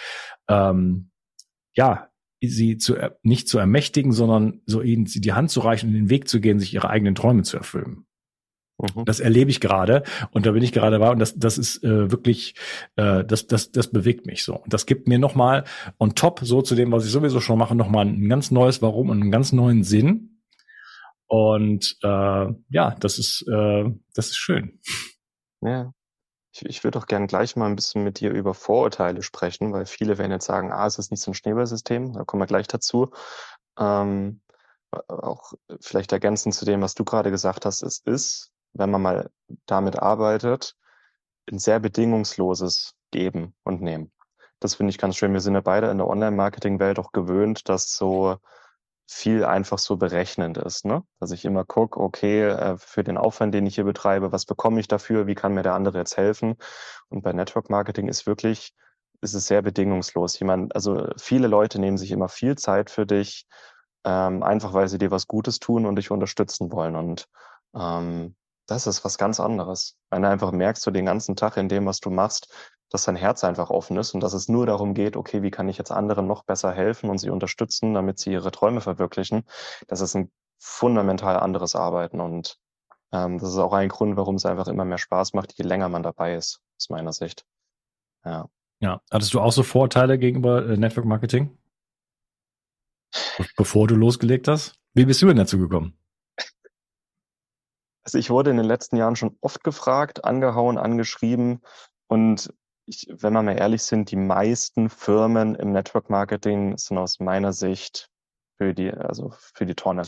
ähm, 0.48 1.10
ja, 1.74 2.08
sie 2.48 2.78
zu, 2.78 2.96
nicht 3.22 3.48
zu 3.48 3.58
ermächtigen, 3.58 4.12
sondern 4.12 4.60
so 4.66 4.82
ihnen 4.82 5.04
die 5.04 5.32
Hand 5.32 5.50
zu 5.50 5.60
reichen 5.60 5.88
und 5.88 5.94
den 5.94 6.10
Weg 6.10 6.28
zu 6.28 6.40
gehen, 6.40 6.58
sich 6.58 6.74
ihre 6.74 6.90
eigenen 6.90 7.14
Träume 7.14 7.42
zu 7.42 7.56
erfüllen. 7.56 8.06
Mhm. 8.78 9.04
Das 9.04 9.20
erlebe 9.20 9.50
ich 9.50 9.60
gerade 9.60 10.02
und 10.32 10.46
da 10.46 10.52
bin 10.52 10.62
ich 10.62 10.72
gerade 10.72 11.00
wahr 11.00 11.12
und 11.12 11.18
das, 11.18 11.34
das 11.36 11.58
ist 11.58 11.82
äh, 11.84 12.10
wirklich, 12.10 12.54
äh, 12.96 13.24
das, 13.24 13.46
das, 13.46 13.70
das 13.70 13.90
bewegt 13.90 14.26
mich 14.26 14.42
so. 14.42 14.56
Und 14.56 14.72
das 14.72 14.86
gibt 14.86 15.06
mir 15.06 15.18
nochmal 15.18 15.64
on 15.98 16.14
top 16.14 16.40
so 16.42 16.62
zu 16.62 16.74
dem, 16.74 16.90
was 16.92 17.04
ich 17.04 17.12
sowieso 17.12 17.40
schon 17.40 17.58
mache, 17.58 17.74
nochmal 17.74 18.06
ein 18.06 18.28
ganz 18.28 18.50
neues 18.50 18.82
Warum 18.82 19.10
und 19.10 19.20
einen 19.20 19.30
ganz 19.30 19.52
neuen 19.52 19.84
Sinn. 19.84 20.40
Und 21.26 21.96
äh, 22.02 22.46
ja, 22.68 22.96
das 23.00 23.18
ist, 23.18 23.46
äh, 23.48 23.84
das 24.14 24.26
ist 24.26 24.36
schön. 24.36 24.80
Ja. 25.62 25.92
Ich, 26.54 26.64
ich 26.64 26.84
würde 26.84 26.98
auch 26.98 27.06
gerne 27.06 27.26
gleich 27.26 27.56
mal 27.56 27.66
ein 27.66 27.76
bisschen 27.76 28.04
mit 28.04 28.20
dir 28.20 28.30
über 28.30 28.54
Vorurteile 28.54 29.22
sprechen, 29.22 29.72
weil 29.72 29.86
viele 29.86 30.18
werden 30.18 30.32
jetzt 30.32 30.46
sagen, 30.46 30.72
ah, 30.72 30.86
es 30.86 30.98
ist 30.98 31.10
nicht 31.10 31.20
so 31.20 31.30
ein 31.32 31.34
Schneeballsystem, 31.34 32.12
da 32.14 32.24
kommen 32.24 32.42
wir 32.42 32.46
gleich 32.46 32.68
dazu. 32.68 33.10
Ähm, 33.78 34.40
auch 35.08 35.52
vielleicht 35.80 36.12
ergänzend 36.12 36.54
zu 36.54 36.64
dem, 36.64 36.80
was 36.80 36.94
du 36.94 37.04
gerade 37.04 37.30
gesagt 37.30 37.66
hast, 37.66 37.82
es 37.82 37.98
ist 37.98 38.54
wenn 38.74 38.90
man 38.90 39.02
mal 39.02 39.30
damit 39.66 39.96
arbeitet, 39.96 40.76
ein 41.50 41.58
sehr 41.58 41.80
bedingungsloses 41.80 42.94
Geben 43.10 43.54
und 43.64 43.80
Nehmen. 43.80 44.12
Das 44.60 44.74
finde 44.74 44.90
ich 44.90 44.98
ganz 44.98 45.16
schön. 45.16 45.32
Wir 45.32 45.40
sind 45.40 45.54
ja 45.54 45.60
beide 45.60 45.90
in 45.90 45.98
der 45.98 46.08
Online-Marketing-Welt 46.08 46.98
auch 46.98 47.12
gewöhnt, 47.12 47.68
dass 47.68 47.94
so 47.94 48.36
viel 49.06 49.44
einfach 49.44 49.78
so 49.78 49.96
berechnend 49.96 50.58
ist, 50.58 50.84
ne? 50.84 51.02
Dass 51.20 51.30
ich 51.30 51.44
immer 51.44 51.64
gucke, 51.64 52.00
okay, 52.00 52.44
äh, 52.44 52.76
für 52.78 53.04
den 53.04 53.18
Aufwand, 53.18 53.54
den 53.54 53.66
ich 53.66 53.74
hier 53.74 53.84
betreibe, 53.84 54.32
was 54.32 54.46
bekomme 54.46 54.80
ich 54.80 54.88
dafür, 54.88 55.26
wie 55.26 55.34
kann 55.34 55.52
mir 55.54 55.62
der 55.62 55.74
andere 55.74 55.98
jetzt 55.98 56.16
helfen? 56.16 56.56
Und 57.08 57.22
bei 57.22 57.32
Network 57.32 57.68
Marketing 57.70 58.08
ist 58.08 58.26
wirklich, 58.26 58.72
ist 59.20 59.34
es 59.34 59.46
sehr 59.46 59.62
bedingungslos. 59.62 60.38
Jemand, 60.38 60.74
also 60.74 61.08
viele 61.18 61.48
Leute 61.48 61.78
nehmen 61.78 61.98
sich 61.98 62.12
immer 62.12 62.28
viel 62.28 62.56
Zeit 62.56 62.90
für 62.90 63.06
dich, 63.06 63.46
ähm, 64.04 64.42
einfach 64.42 64.72
weil 64.72 64.88
sie 64.88 64.98
dir 64.98 65.10
was 65.10 65.26
Gutes 65.26 65.58
tun 65.58 65.86
und 65.86 65.96
dich 65.96 66.10
unterstützen 66.10 66.72
wollen. 66.72 66.96
Und 66.96 67.26
ähm, 67.74 68.36
das 68.66 68.86
ist 68.86 69.04
was 69.04 69.18
ganz 69.18 69.40
anderes. 69.40 69.96
Wenn 70.10 70.22
du 70.22 70.28
einfach 70.28 70.52
merkst, 70.52 70.86
du 70.86 70.90
den 70.90 71.06
ganzen 71.06 71.36
Tag 71.36 71.56
in 71.58 71.68
dem, 71.68 71.86
was 71.86 72.00
du 72.00 72.10
machst, 72.10 72.48
dass 72.94 73.06
dein 73.06 73.16
Herz 73.16 73.42
einfach 73.42 73.70
offen 73.70 73.96
ist 73.96 74.14
und 74.14 74.22
dass 74.22 74.34
es 74.34 74.48
nur 74.48 74.66
darum 74.66 74.94
geht, 74.94 75.16
okay, 75.16 75.42
wie 75.42 75.50
kann 75.50 75.68
ich 75.68 75.78
jetzt 75.78 75.90
anderen 75.90 76.28
noch 76.28 76.44
besser 76.44 76.72
helfen 76.72 77.10
und 77.10 77.18
sie 77.18 77.28
unterstützen, 77.28 77.92
damit 77.92 78.20
sie 78.20 78.30
ihre 78.30 78.52
Träume 78.52 78.80
verwirklichen. 78.80 79.42
Das 79.88 80.00
ist 80.00 80.14
ein 80.14 80.30
fundamental 80.58 81.36
anderes 81.36 81.74
Arbeiten 81.74 82.20
und 82.20 82.56
ähm, 83.10 83.38
das 83.38 83.48
ist 83.48 83.58
auch 83.58 83.72
ein 83.72 83.88
Grund, 83.88 84.16
warum 84.16 84.36
es 84.36 84.46
einfach 84.46 84.68
immer 84.68 84.84
mehr 84.84 84.98
Spaß 84.98 85.32
macht, 85.32 85.54
je 85.54 85.64
länger 85.64 85.88
man 85.88 86.04
dabei 86.04 86.36
ist, 86.36 86.60
aus 86.78 86.88
meiner 86.88 87.12
Sicht. 87.12 87.44
Ja. 88.24 88.48
Ja, 88.78 89.00
hattest 89.10 89.34
du 89.34 89.40
auch 89.40 89.50
so 89.50 89.64
Vorteile 89.64 90.16
gegenüber 90.16 90.64
äh, 90.64 90.76
Network 90.76 91.06
Marketing? 91.06 91.58
Bevor 93.56 93.88
du 93.88 93.96
losgelegt 93.96 94.46
hast? 94.46 94.78
Wie 94.92 95.04
bist 95.04 95.20
du 95.20 95.26
denn 95.26 95.36
dazu 95.36 95.58
gekommen? 95.58 95.98
Also 98.04 98.18
ich 98.18 98.30
wurde 98.30 98.50
in 98.50 98.56
den 98.56 98.66
letzten 98.66 98.96
Jahren 98.96 99.16
schon 99.16 99.36
oft 99.40 99.64
gefragt, 99.64 100.24
angehauen, 100.24 100.78
angeschrieben 100.78 101.60
und 102.06 102.54
ich, 102.86 103.06
wenn 103.10 103.32
wir 103.32 103.42
mal 103.42 103.58
ehrlich 103.58 103.82
sind, 103.82 104.10
die 104.10 104.16
meisten 104.16 104.90
Firmen 104.90 105.54
im 105.54 105.72
Network 105.72 106.10
Marketing 106.10 106.76
sind 106.76 106.98
aus 106.98 107.20
meiner 107.20 107.52
Sicht 107.52 108.10
für 108.58 108.74
die, 108.74 108.90
also 108.92 109.32
für 109.54 109.66
die 109.66 109.74
Tonne. 109.74 110.02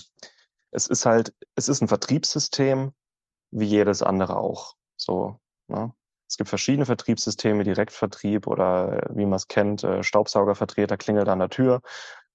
Es 0.71 0.87
ist 0.87 1.07
halt, 1.07 1.35
es 1.55 1.69
ist 1.69 1.81
ein 1.81 1.89
Vertriebssystem, 1.89 2.93
wie 3.51 3.67
jedes 3.67 4.03
andere 4.03 4.37
auch. 4.37 4.75
So, 4.97 5.41
ne? 5.69 5.93
Es 6.29 6.37
gibt 6.37 6.49
verschiedene 6.49 6.87
Vertriebssysteme, 6.87 7.63
Direktvertrieb 7.63 8.49
oder 8.49 9.09
wie 9.11 9.27
man 9.27 9.37
es 9.37 9.47
kennt, 9.47 9.85
äh, 9.85 10.03
Staubsaugervertreter 10.03 10.97
klingelt 10.97 11.29
an 11.29 11.39
der 11.39 11.51
Tür. 11.51 11.83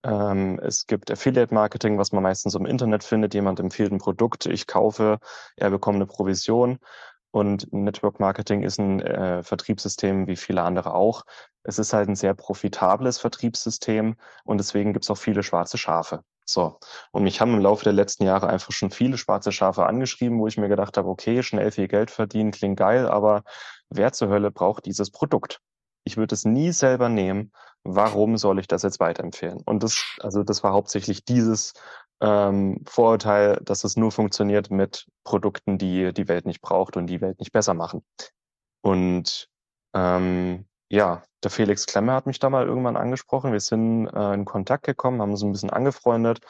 Ähm, 0.03 0.60
es 0.63 0.88
gibt 0.88 1.12
Affiliate 1.12 1.53
Marketing, 1.53 1.98
was 1.98 2.12
man 2.12 2.24
meistens 2.24 2.55
im 2.55 2.65
Internet 2.65 3.03
findet. 3.03 3.33
Jemand 3.33 3.60
empfiehlt 3.60 3.91
ein 3.91 4.00
Produkt, 4.00 4.45
ich 4.45 4.65
kaufe, 4.65 5.19
er 5.57 5.69
bekommt 5.69 5.98
eine 5.98 6.07
Provision. 6.07 6.79
Und 7.31 7.71
Network 7.71 8.19
Marketing 8.19 8.63
ist 8.63 8.79
ein 8.79 9.01
äh, 9.01 9.43
Vertriebssystem 9.43 10.27
wie 10.27 10.35
viele 10.35 10.63
andere 10.63 10.93
auch. 10.93 11.23
Es 11.63 11.79
ist 11.79 11.93
halt 11.93 12.09
ein 12.09 12.15
sehr 12.15 12.33
profitables 12.33 13.19
Vertriebssystem 13.19 14.15
und 14.43 14.57
deswegen 14.57 14.93
gibt 14.93 15.05
es 15.05 15.09
auch 15.09 15.17
viele 15.17 15.43
schwarze 15.43 15.77
Schafe. 15.77 16.23
So. 16.45 16.79
Und 17.11 17.23
mich 17.23 17.39
haben 17.39 17.53
im 17.53 17.61
Laufe 17.61 17.83
der 17.83 17.93
letzten 17.93 18.25
Jahre 18.25 18.47
einfach 18.47 18.73
schon 18.73 18.91
viele 18.91 19.17
schwarze 19.17 19.51
Schafe 19.51 19.85
angeschrieben, 19.85 20.39
wo 20.39 20.47
ich 20.47 20.57
mir 20.57 20.67
gedacht 20.67 20.97
habe, 20.97 21.07
okay, 21.07 21.43
schnell 21.43 21.71
viel 21.71 21.88
Geld 21.88 22.11
verdienen, 22.11 22.51
klingt 22.51 22.77
geil, 22.77 23.07
aber 23.07 23.43
wer 23.89 24.11
zur 24.11 24.27
Hölle 24.29 24.51
braucht 24.51 24.85
dieses 24.85 25.11
Produkt? 25.11 25.59
Ich 26.03 26.17
würde 26.17 26.35
es 26.35 26.45
nie 26.45 26.71
selber 26.71 27.09
nehmen 27.09 27.51
warum 27.83 28.38
soll 28.38 28.59
ich 28.59 28.67
das 28.67 28.83
jetzt 28.83 29.00
weiterempfehlen? 29.00 29.61
Und 29.65 29.83
das, 29.83 30.17
also 30.19 30.43
das 30.43 30.63
war 30.63 30.73
hauptsächlich 30.73 31.25
dieses 31.25 31.73
ähm, 32.21 32.83
Vorurteil, 32.87 33.59
dass 33.63 33.83
es 33.83 33.97
nur 33.97 34.11
funktioniert 34.11 34.71
mit 34.71 35.07
Produkten, 35.23 35.77
die 35.77 36.13
die 36.13 36.27
Welt 36.27 36.45
nicht 36.45 36.61
braucht 36.61 36.95
und 36.97 37.07
die 37.07 37.21
Welt 37.21 37.39
nicht 37.39 37.51
besser 37.51 37.73
machen. 37.73 38.03
Und 38.81 39.49
ähm, 39.93 40.65
ja, 40.89 41.23
der 41.43 41.51
Felix 41.51 41.85
Klemmer 41.85 42.13
hat 42.13 42.27
mich 42.27 42.39
da 42.39 42.49
mal 42.49 42.65
irgendwann 42.65 42.97
angesprochen. 42.97 43.51
Wir 43.51 43.59
sind 43.59 44.07
äh, 44.07 44.33
in 44.33 44.45
Kontakt 44.45 44.85
gekommen, 44.85 45.21
haben 45.21 45.31
uns 45.31 45.43
ein 45.43 45.51
bisschen 45.51 45.69
angefreundet 45.69 46.41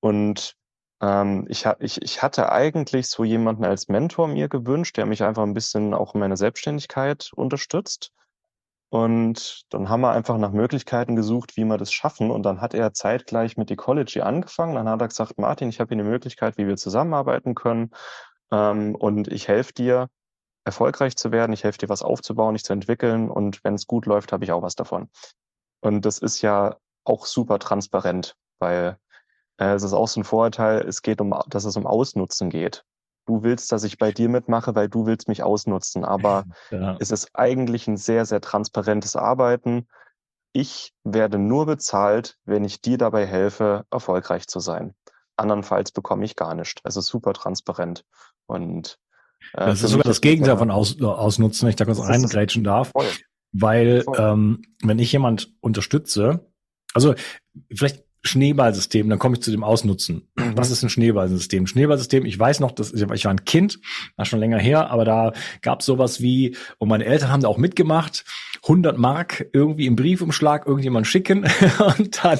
und 0.00 0.56
ähm, 1.02 1.46
ich, 1.48 1.66
ich, 1.78 2.02
ich 2.02 2.22
hatte 2.22 2.52
eigentlich 2.52 3.08
so 3.08 3.24
jemanden 3.24 3.64
als 3.64 3.88
Mentor 3.88 4.28
mir 4.28 4.48
gewünscht, 4.48 4.96
der 4.96 5.06
mich 5.06 5.22
einfach 5.22 5.42
ein 5.42 5.54
bisschen 5.54 5.94
auch 5.94 6.14
in 6.14 6.20
meiner 6.20 6.36
Selbstständigkeit 6.36 7.30
unterstützt. 7.34 8.12
Und 8.90 9.72
dann 9.72 9.88
haben 9.88 10.00
wir 10.00 10.10
einfach 10.10 10.36
nach 10.36 10.50
Möglichkeiten 10.50 11.14
gesucht, 11.14 11.56
wie 11.56 11.64
wir 11.64 11.78
das 11.78 11.92
schaffen. 11.92 12.30
Und 12.30 12.42
dann 12.42 12.60
hat 12.60 12.74
er 12.74 12.92
zeitgleich 12.92 13.56
mit 13.56 13.70
Ecology 13.70 14.20
angefangen. 14.20 14.74
Dann 14.74 14.88
hat 14.88 15.00
er 15.00 15.08
gesagt, 15.08 15.38
Martin, 15.38 15.68
ich 15.68 15.78
habe 15.78 15.94
hier 15.94 16.02
eine 16.02 16.10
Möglichkeit, 16.10 16.58
wie 16.58 16.66
wir 16.66 16.76
zusammenarbeiten 16.76 17.54
können. 17.54 17.92
Ähm, 18.50 18.96
und 18.96 19.28
ich 19.28 19.46
helfe 19.46 19.72
dir, 19.72 20.08
erfolgreich 20.64 21.16
zu 21.16 21.30
werden. 21.30 21.52
Ich 21.52 21.64
helfe 21.64 21.78
dir, 21.78 21.88
was 21.88 22.02
aufzubauen, 22.02 22.54
dich 22.54 22.64
zu 22.64 22.72
entwickeln. 22.72 23.30
Und 23.30 23.62
wenn 23.62 23.74
es 23.74 23.86
gut 23.86 24.06
läuft, 24.06 24.32
habe 24.32 24.44
ich 24.44 24.50
auch 24.52 24.62
was 24.62 24.74
davon. 24.74 25.08
Und 25.80 26.04
das 26.04 26.18
ist 26.18 26.42
ja 26.42 26.76
auch 27.04 27.26
super 27.26 27.60
transparent, 27.60 28.36
weil 28.58 28.98
äh, 29.58 29.72
es 29.74 29.84
ist 29.84 29.92
auch 29.92 30.08
so 30.08 30.20
ein 30.20 30.24
Vorurteil, 30.24 30.80
es 30.80 31.02
geht 31.02 31.20
um, 31.20 31.32
dass 31.48 31.64
es 31.64 31.76
um 31.76 31.86
Ausnutzen 31.86 32.50
geht 32.50 32.84
du 33.30 33.42
willst, 33.44 33.70
dass 33.70 33.84
ich 33.84 33.96
bei 33.96 34.10
dir 34.10 34.28
mitmache, 34.28 34.74
weil 34.74 34.88
du 34.88 35.06
willst 35.06 35.28
mich 35.28 35.42
ausnutzen. 35.42 36.04
Aber 36.04 36.44
ja. 36.70 36.96
es 36.98 37.10
ist 37.10 37.30
eigentlich 37.34 37.86
ein 37.86 37.96
sehr, 37.96 38.26
sehr 38.26 38.40
transparentes 38.40 39.16
Arbeiten. 39.16 39.86
Ich 40.52 40.92
werde 41.04 41.38
nur 41.38 41.66
bezahlt, 41.66 42.36
wenn 42.44 42.64
ich 42.64 42.80
dir 42.80 42.98
dabei 42.98 43.24
helfe, 43.26 43.84
erfolgreich 43.90 44.48
zu 44.48 44.58
sein. 44.58 44.94
Andernfalls 45.36 45.92
bekomme 45.92 46.24
ich 46.24 46.34
gar 46.34 46.54
nichts. 46.54 46.84
Also 46.84 47.00
super 47.00 47.32
transparent. 47.32 48.04
Und 48.46 48.98
äh, 49.54 49.66
das 49.66 49.82
ist 49.82 49.92
sogar 49.92 50.04
das 50.04 50.20
Gegenteil 50.20 50.58
von 50.58 50.70
aus, 50.70 51.00
Ausnutzen, 51.00 51.62
wenn 51.62 51.70
ich 51.70 51.76
da 51.76 51.84
kurz 51.84 52.00
reingrätschen 52.00 52.64
darf. 52.64 52.90
Voll. 52.90 53.06
Weil 53.52 54.02
voll. 54.02 54.16
Ähm, 54.18 54.62
wenn 54.82 54.98
ich 54.98 55.12
jemand 55.12 55.54
unterstütze, 55.60 56.50
also 56.94 57.14
vielleicht 57.72 58.04
Schneeballsystem, 58.22 59.08
dann 59.08 59.18
komme 59.18 59.36
ich 59.36 59.42
zu 59.42 59.50
dem 59.50 59.64
Ausnutzen. 59.64 60.28
Mhm. 60.36 60.56
Was 60.56 60.70
ist 60.70 60.82
ein 60.82 60.90
Schneeballsystem? 60.90 61.66
Schneeballsystem, 61.66 62.26
ich 62.26 62.38
weiß 62.38 62.60
noch, 62.60 62.72
dass 62.72 62.92
ich 62.92 63.24
war 63.24 63.30
ein 63.30 63.44
Kind, 63.44 63.80
war 64.16 64.26
schon 64.26 64.40
länger 64.40 64.58
her, 64.58 64.90
aber 64.90 65.04
da 65.04 65.32
gab 65.62 65.80
es 65.80 65.86
sowas 65.86 66.20
wie, 66.20 66.56
und 66.78 66.88
meine 66.88 67.04
Eltern 67.06 67.30
haben 67.30 67.42
da 67.42 67.48
auch 67.48 67.56
mitgemacht, 67.56 68.24
100 68.62 68.98
Mark 68.98 69.48
irgendwie 69.52 69.86
im 69.86 69.96
Briefumschlag 69.96 70.66
irgendjemand 70.66 71.06
schicken 71.06 71.44
und 71.98 72.24
dann, 72.24 72.38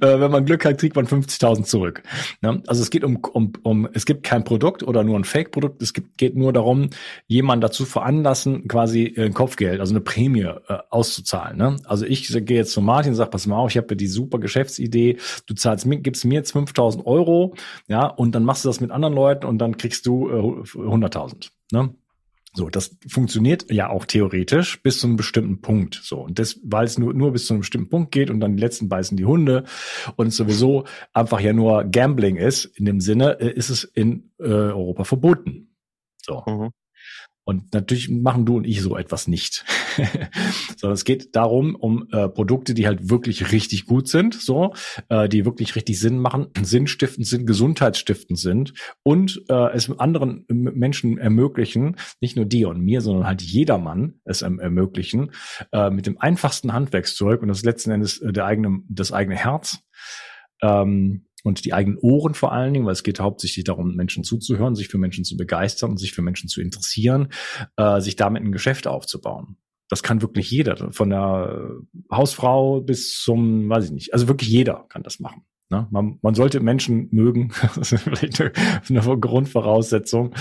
äh, 0.00 0.20
wenn 0.20 0.30
man 0.30 0.44
Glück 0.44 0.64
hat, 0.64 0.78
kriegt 0.78 0.96
man 0.96 1.06
50.000 1.06 1.64
zurück. 1.64 2.02
Ne? 2.40 2.62
Also 2.66 2.82
es 2.82 2.90
geht 2.90 3.04
um, 3.04 3.16
um, 3.16 3.52
um, 3.62 3.88
es 3.92 4.06
gibt 4.06 4.22
kein 4.22 4.44
Produkt 4.44 4.82
oder 4.82 5.02
nur 5.04 5.18
ein 5.18 5.24
Fake-Produkt, 5.24 5.82
es 5.82 5.92
gibt, 5.92 6.18
geht 6.18 6.36
nur 6.36 6.52
darum, 6.52 6.90
jemanden 7.26 7.62
dazu 7.62 7.84
veranlassen, 7.84 8.68
quasi 8.68 9.14
ein 9.18 9.34
Kopfgeld, 9.34 9.80
also 9.80 9.92
eine 9.92 10.00
Prämie 10.00 10.42
äh, 10.42 10.78
auszuzahlen. 10.90 11.56
Ne? 11.56 11.76
Also 11.84 12.06
ich 12.06 12.28
gehe 12.46 12.56
jetzt 12.56 12.72
zu 12.72 12.80
Martin 12.80 13.12
und 13.12 13.16
sage, 13.16 13.30
pass 13.30 13.46
mal 13.46 13.56
auf, 13.56 13.70
ich 13.70 13.76
habe 13.76 13.96
die 13.96 14.06
super 14.06 14.38
Geschäftsidee, 14.38 15.18
du 15.46 15.54
zahlst 15.54 15.86
gibst 16.02 16.24
mir 16.24 16.34
jetzt 16.34 16.54
5.000 16.54 17.04
Euro, 17.04 17.54
ja, 17.88 18.06
und 18.06 18.34
dann 18.34 18.44
machst 18.44 18.64
du 18.64 18.68
das 18.68 18.80
mit 18.80 18.90
anderen 18.90 19.14
Leuten 19.14 19.46
und 19.46 19.58
dann 19.58 19.76
kriegst 19.76 20.06
du 20.06 20.28
äh, 20.28 20.32
100.000. 20.32 21.50
Ne? 21.72 21.94
So, 22.56 22.70
das 22.70 22.96
funktioniert 23.06 23.70
ja 23.70 23.90
auch 23.90 24.06
theoretisch 24.06 24.82
bis 24.82 25.00
zu 25.00 25.06
einem 25.06 25.16
bestimmten 25.16 25.60
Punkt. 25.60 26.00
So, 26.02 26.20
und 26.20 26.38
das, 26.38 26.58
weil 26.64 26.86
es 26.86 26.98
nur, 26.98 27.12
nur 27.12 27.32
bis 27.32 27.46
zu 27.46 27.52
einem 27.52 27.60
bestimmten 27.60 27.90
Punkt 27.90 28.12
geht 28.12 28.30
und 28.30 28.40
dann 28.40 28.56
die 28.56 28.62
letzten 28.62 28.88
beißen 28.88 29.16
die 29.16 29.26
Hunde 29.26 29.64
und 30.16 30.32
sowieso 30.32 30.84
einfach 31.12 31.40
ja 31.40 31.52
nur 31.52 31.84
Gambling 31.84 32.36
ist, 32.36 32.64
in 32.64 32.86
dem 32.86 33.00
Sinne, 33.00 33.38
äh, 33.40 33.50
ist 33.50 33.68
es 33.68 33.84
in 33.84 34.32
äh, 34.38 34.44
Europa 34.44 35.04
verboten. 35.04 35.76
So. 36.22 36.42
Mhm. 36.46 36.70
Und 37.48 37.72
natürlich 37.72 38.08
machen 38.08 38.44
du 38.44 38.56
und 38.56 38.66
ich 38.66 38.82
so 38.82 38.96
etwas 38.96 39.28
nicht. 39.28 39.64
Sondern 40.76 40.94
es 40.94 41.04
geht 41.04 41.36
darum, 41.36 41.76
um 41.76 42.08
äh, 42.10 42.28
Produkte, 42.28 42.74
die 42.74 42.88
halt 42.88 43.08
wirklich 43.08 43.52
richtig 43.52 43.86
gut 43.86 44.08
sind, 44.08 44.34
so, 44.34 44.74
äh, 45.10 45.28
die 45.28 45.44
wirklich 45.44 45.76
richtig 45.76 46.00
Sinn 46.00 46.18
machen, 46.18 46.48
sinnstiftend 46.60 47.24
sind, 47.24 47.46
gesundheitsstiftend 47.46 48.40
sind 48.40 48.74
und 49.04 49.44
äh, 49.48 49.70
es 49.72 49.88
anderen 49.96 50.44
Menschen 50.48 51.18
ermöglichen, 51.18 51.96
nicht 52.20 52.34
nur 52.34 52.46
dir 52.46 52.68
und 52.68 52.80
mir, 52.80 53.00
sondern 53.00 53.28
halt 53.28 53.42
jedermann 53.42 54.14
es 54.24 54.42
erm 54.42 54.58
ermöglichen, 54.58 55.30
äh, 55.70 55.90
mit 55.90 56.06
dem 56.06 56.18
einfachsten 56.18 56.72
Handwerkszeug 56.72 57.42
und 57.42 57.48
das 57.48 57.62
letzten 57.62 57.92
Endes 57.92 58.20
äh, 58.20 58.32
der 58.32 58.44
eigene, 58.46 58.80
das 58.88 59.12
eigene 59.12 59.36
Herz, 59.36 59.78
ähm, 60.62 61.26
und 61.46 61.64
die 61.64 61.72
eigenen 61.72 61.98
Ohren 61.98 62.34
vor 62.34 62.52
allen 62.52 62.74
Dingen, 62.74 62.86
weil 62.86 62.92
es 62.92 63.04
geht 63.04 63.20
hauptsächlich 63.20 63.64
darum, 63.64 63.94
Menschen 63.94 64.24
zuzuhören, 64.24 64.74
sich 64.74 64.88
für 64.88 64.98
Menschen 64.98 65.24
zu 65.24 65.36
begeistern 65.36 65.90
und 65.90 65.98
sich 65.98 66.12
für 66.12 66.22
Menschen 66.22 66.48
zu 66.48 66.60
interessieren, 66.60 67.28
äh, 67.76 68.00
sich 68.00 68.16
damit 68.16 68.42
ein 68.42 68.50
Geschäft 68.50 68.88
aufzubauen. 68.88 69.56
Das 69.88 70.02
kann 70.02 70.22
wirklich 70.22 70.50
jeder, 70.50 70.92
von 70.92 71.10
der 71.10 71.70
Hausfrau 72.10 72.80
bis 72.80 73.22
zum, 73.22 73.68
weiß 73.68 73.84
ich 73.84 73.90
nicht, 73.92 74.12
also 74.12 74.26
wirklich 74.26 74.50
jeder 74.50 74.86
kann 74.88 75.04
das 75.04 75.20
machen. 75.20 75.42
Ne? 75.70 75.86
Man, 75.90 76.18
man 76.22 76.34
sollte 76.34 76.58
Menschen 76.58 77.08
mögen, 77.12 77.52
das 77.76 77.92
ist 77.92 78.02
vielleicht 78.02 78.40
eine, 78.40 78.52
eine 78.88 79.18
Grundvoraussetzung. 79.20 80.34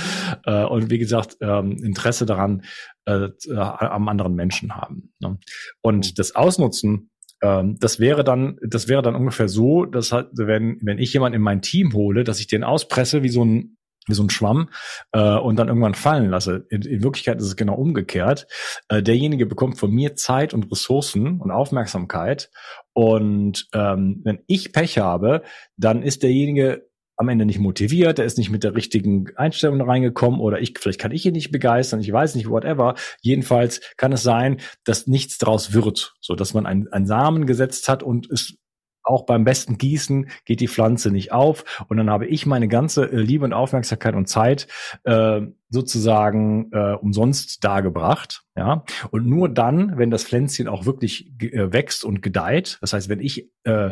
Äh, 0.45 0.65
und 0.65 0.89
wie 0.89 0.97
gesagt, 0.97 1.37
ähm, 1.41 1.83
Interesse 1.83 2.25
daran 2.25 2.63
äh, 3.05 3.29
am 3.55 4.07
anderen 4.07 4.33
Menschen 4.33 4.75
haben. 4.75 5.13
Ne? 5.19 5.37
Und 5.81 6.11
mhm. 6.11 6.15
das 6.15 6.35
Ausnutzen 6.35 7.11
ähm, 7.45 7.77
das 7.79 7.99
wäre 7.99 8.23
dann, 8.23 8.57
das 8.67 8.87
wäre 8.87 9.01
dann 9.01 9.15
ungefähr 9.15 9.47
so, 9.47 9.85
dass 9.85 10.11
halt, 10.11 10.29
wenn, 10.33 10.79
wenn 10.81 10.97
ich 10.97 11.13
jemanden 11.13 11.35
in 11.35 11.41
mein 11.41 11.61
Team 11.61 11.93
hole, 11.93 12.23
dass 12.23 12.39
ich 12.39 12.47
den 12.47 12.63
auspresse 12.63 13.21
wie 13.21 13.29
so 13.29 13.45
ein, 13.45 13.77
wie 14.07 14.13
so 14.13 14.23
ein 14.23 14.29
Schwamm 14.29 14.69
äh, 15.11 15.37
und 15.37 15.57
dann 15.57 15.67
irgendwann 15.67 15.95
fallen 15.95 16.29
lasse. 16.29 16.65
In, 16.69 16.81
in 16.81 17.03
Wirklichkeit 17.03 17.39
ist 17.39 17.47
es 17.47 17.55
genau 17.55 17.75
umgekehrt. 17.75 18.47
Äh, 18.89 19.01
derjenige 19.01 19.45
bekommt 19.45 19.77
von 19.77 19.91
mir 19.91 20.15
Zeit 20.15 20.53
und 20.53 20.71
Ressourcen 20.71 21.39
und 21.39 21.51
Aufmerksamkeit. 21.51 22.49
Und 22.93 23.67
ähm, 23.73 24.21
wenn 24.23 24.39
ich 24.47 24.73
Pech 24.73 24.97
habe, 24.97 25.43
dann 25.77 26.03
ist 26.03 26.23
derjenige 26.23 26.87
am 27.17 27.29
Ende 27.29 27.45
nicht 27.45 27.59
motiviert, 27.59 28.19
er 28.19 28.25
ist 28.25 28.37
nicht 28.37 28.49
mit 28.49 28.63
der 28.63 28.75
richtigen 28.75 29.27
Einstellung 29.35 29.81
reingekommen 29.81 30.39
oder 30.39 30.59
ich, 30.59 30.77
vielleicht 30.79 30.99
kann 30.99 31.11
ich 31.11 31.25
ihn 31.25 31.33
nicht 31.33 31.51
begeistern, 31.51 32.01
ich 32.01 32.11
weiß 32.11 32.35
nicht, 32.35 32.49
whatever. 32.49 32.95
Jedenfalls 33.21 33.81
kann 33.97 34.11
es 34.11 34.23
sein, 34.23 34.57
dass 34.83 35.07
nichts 35.07 35.37
draus 35.37 35.73
wird, 35.73 36.15
so 36.19 36.35
dass 36.35 36.53
man 36.53 36.65
einen 36.65 37.05
Samen 37.05 37.45
gesetzt 37.45 37.87
hat 37.87 38.03
und 38.03 38.29
es 38.29 38.57
auch 39.05 39.25
beim 39.25 39.43
besten 39.43 39.77
Gießen 39.77 40.29
geht 40.45 40.59
die 40.59 40.67
Pflanze 40.67 41.11
nicht 41.11 41.31
auf 41.31 41.85
und 41.87 41.97
dann 41.97 42.09
habe 42.09 42.27
ich 42.27 42.45
meine 42.45 42.67
ganze 42.67 43.11
äh, 43.11 43.17
Liebe 43.17 43.45
und 43.45 43.53
Aufmerksamkeit 43.53 44.15
und 44.15 44.27
Zeit 44.27 44.67
äh, 45.03 45.41
sozusagen 45.69 46.71
äh, 46.71 46.93
umsonst 46.93 47.63
dargebracht. 47.63 48.43
Ja, 48.57 48.83
und 49.11 49.27
nur 49.27 49.49
dann, 49.49 49.97
wenn 49.97 50.11
das 50.11 50.23
Pflänzchen 50.23 50.67
auch 50.67 50.85
wirklich 50.85 51.33
äh, 51.41 51.73
wächst 51.73 52.05
und 52.05 52.21
gedeiht, 52.21 52.77
das 52.81 52.93
heißt, 52.93 53.09
wenn 53.09 53.19
ich 53.19 53.51
äh, 53.63 53.91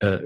äh, 0.00 0.18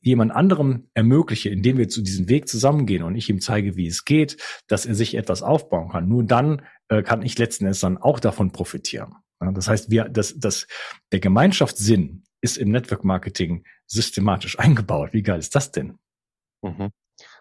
jemand 0.00 0.32
anderem 0.32 0.88
ermögliche, 0.94 1.50
indem 1.50 1.76
wir 1.76 1.88
zu 1.88 2.02
diesem 2.02 2.28
Weg 2.28 2.48
zusammengehen 2.48 3.02
und 3.02 3.14
ich 3.14 3.28
ihm 3.28 3.40
zeige, 3.40 3.76
wie 3.76 3.86
es 3.86 4.04
geht, 4.04 4.38
dass 4.68 4.86
er 4.86 4.94
sich 4.94 5.14
etwas 5.14 5.42
aufbauen 5.42 5.90
kann, 5.90 6.08
nur 6.08 6.24
dann 6.24 6.62
äh, 6.88 7.02
kann 7.02 7.22
ich 7.22 7.38
letzten 7.38 7.64
Endes 7.66 7.80
dann 7.80 7.98
auch 7.98 8.20
davon 8.20 8.52
profitieren. 8.52 9.14
Das 9.40 9.68
heißt, 9.68 9.90
wir, 9.90 10.04
das, 10.04 10.38
das, 10.38 10.66
der 11.12 11.20
Gemeinschaftssinn 11.20 12.24
ist 12.40 12.56
im 12.56 12.70
Network 12.70 13.04
Marketing 13.04 13.64
systematisch 13.86 14.58
eingebaut. 14.58 15.12
Wie 15.12 15.22
geil 15.22 15.38
ist 15.38 15.54
das 15.54 15.70
denn? 15.70 15.98
Mhm. 16.62 16.90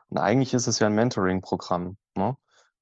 Und 0.09 0.17
eigentlich 0.17 0.53
ist 0.53 0.67
es 0.67 0.79
ja 0.79 0.87
ein 0.87 0.95
Mentoring-Programm. 0.95 1.97
Ne? 2.15 2.35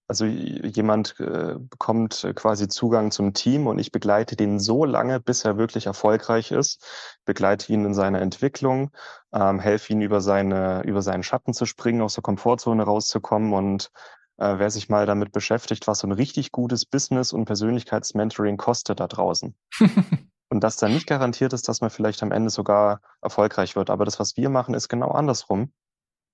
Also 0.09 0.25
jemand 0.25 1.19
äh, 1.19 1.55
bekommt 1.59 2.31
quasi 2.35 2.69
Zugang 2.69 3.11
zum 3.11 3.33
Team 3.33 3.67
und 3.67 3.77
ich 3.77 3.91
begleite 3.91 4.37
den 4.37 4.57
so 4.57 4.85
lange, 4.85 5.19
bis 5.19 5.43
er 5.43 5.57
wirklich 5.57 5.85
erfolgreich 5.85 6.51
ist, 6.51 6.85
begleite 7.25 7.73
ihn 7.73 7.83
in 7.83 7.93
seiner 7.93 8.21
Entwicklung, 8.21 8.91
ähm, 9.33 9.59
helfe 9.59 9.91
ihn 9.91 10.01
über 10.01 10.21
seine 10.21 10.83
über 10.85 11.01
seinen 11.01 11.23
Schatten 11.23 11.53
zu 11.53 11.65
springen, 11.65 12.01
aus 12.01 12.13
der 12.13 12.21
Komfortzone 12.21 12.83
rauszukommen 12.83 13.51
und 13.51 13.91
äh, 14.37 14.57
wer 14.57 14.69
sich 14.69 14.87
mal 14.87 15.05
damit 15.05 15.33
beschäftigt, 15.33 15.87
was 15.87 15.99
so 15.99 16.07
ein 16.07 16.13
richtig 16.13 16.53
gutes 16.53 16.85
Business 16.85 17.33
und 17.33 17.43
Persönlichkeitsmentoring 17.43 18.55
kostet 18.55 19.01
da 19.01 19.07
draußen. 19.07 19.55
und 20.49 20.61
das 20.61 20.77
dann 20.77 20.93
nicht 20.93 21.07
garantiert 21.07 21.53
ist, 21.53 21.67
dass 21.67 21.81
man 21.81 21.89
vielleicht 21.89 22.23
am 22.23 22.31
Ende 22.31 22.49
sogar 22.49 23.01
erfolgreich 23.21 23.75
wird. 23.75 23.89
Aber 23.89 24.05
das, 24.05 24.19
was 24.19 24.37
wir 24.37 24.49
machen, 24.49 24.73
ist 24.73 24.87
genau 24.89 25.11
andersrum. 25.11 25.73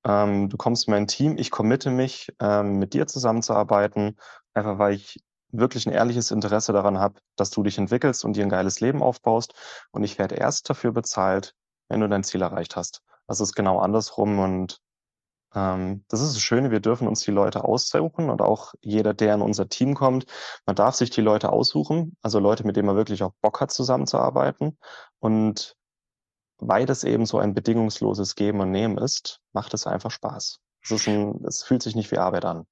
Ähm, 0.06 0.50
du 0.50 0.58
kommst 0.58 0.88
in 0.88 0.94
mein 0.94 1.08
Team, 1.08 1.38
ich 1.38 1.52
committe 1.52 1.90
mich, 1.90 2.34
ähm, 2.40 2.78
mit 2.78 2.94
dir 2.94 3.08
zusammenzuarbeiten, 3.08 4.18
einfach 4.54 4.78
weil 4.78 4.94
ich 4.94 5.24
wirklich 5.52 5.86
ein 5.86 5.94
ehrliches 5.94 6.32
Interesse 6.32 6.74
daran 6.74 7.00
habe, 7.00 7.20
dass 7.36 7.52
du 7.52 7.64
dich 7.64 7.78
entwickelst 7.78 8.26
und 8.26 8.36
dir 8.36 8.44
ein 8.44 8.50
geiles 8.50 8.80
Leben 8.82 9.02
aufbaust. 9.02 9.54
Und 9.92 10.04
ich 10.04 10.18
werde 10.20 10.36
erst 10.36 10.70
dafür 10.70 10.92
bezahlt, 10.92 11.56
wenn 11.90 12.00
du 12.00 12.10
dein 12.10 12.24
Ziel 12.24 12.42
erreicht 12.42 12.76
hast. 12.76 13.02
Das 13.28 13.40
ist 13.40 13.54
genau 13.54 13.80
andersrum 13.80 14.40
und 14.40 14.80
ähm, 15.56 16.04
das 16.08 16.22
ist 16.22 16.36
das 16.36 16.42
Schöne, 16.42 16.72
wir 16.72 16.80
dürfen 16.80 17.08
uns 17.08 17.22
die 17.22 17.32
Leute 17.32 17.64
aussuchen 17.64 18.30
und 18.30 18.42
auch 18.42 18.74
jeder, 18.82 19.14
der 19.14 19.36
in 19.36 19.42
unser 19.42 19.70
Team 19.70 19.94
kommt, 19.94 20.26
man 20.66 20.76
darf 20.76 20.96
sich 20.96 21.10
die 21.10 21.22
Leute 21.22 21.52
aussuchen, 21.52 22.16
also 22.22 22.40
Leute, 22.40 22.66
mit 22.66 22.76
denen 22.76 22.88
man 22.88 22.96
wirklich 22.96 23.24
auch 23.24 23.34
Bock 23.42 23.62
hat, 23.62 23.72
zusammenzuarbeiten. 23.72 24.78
Und 25.20 25.76
weil 26.58 26.86
das 26.86 27.04
eben 27.04 27.26
so 27.26 27.40
ein 27.40 27.54
bedingungsloses 27.54 28.36
Geben 28.36 28.60
und 28.62 28.72
Nehmen 28.72 28.98
ist, 28.98 29.42
macht 29.54 29.74
es 29.74 29.88
einfach 29.88 30.12
Spaß. 30.12 30.60
Es, 30.90 31.64
fühlt 31.64 31.82
sich 31.82 31.96
nicht 31.96 32.12
wie 32.12 32.18
Arbeit 32.18 32.46
an. 32.46 32.66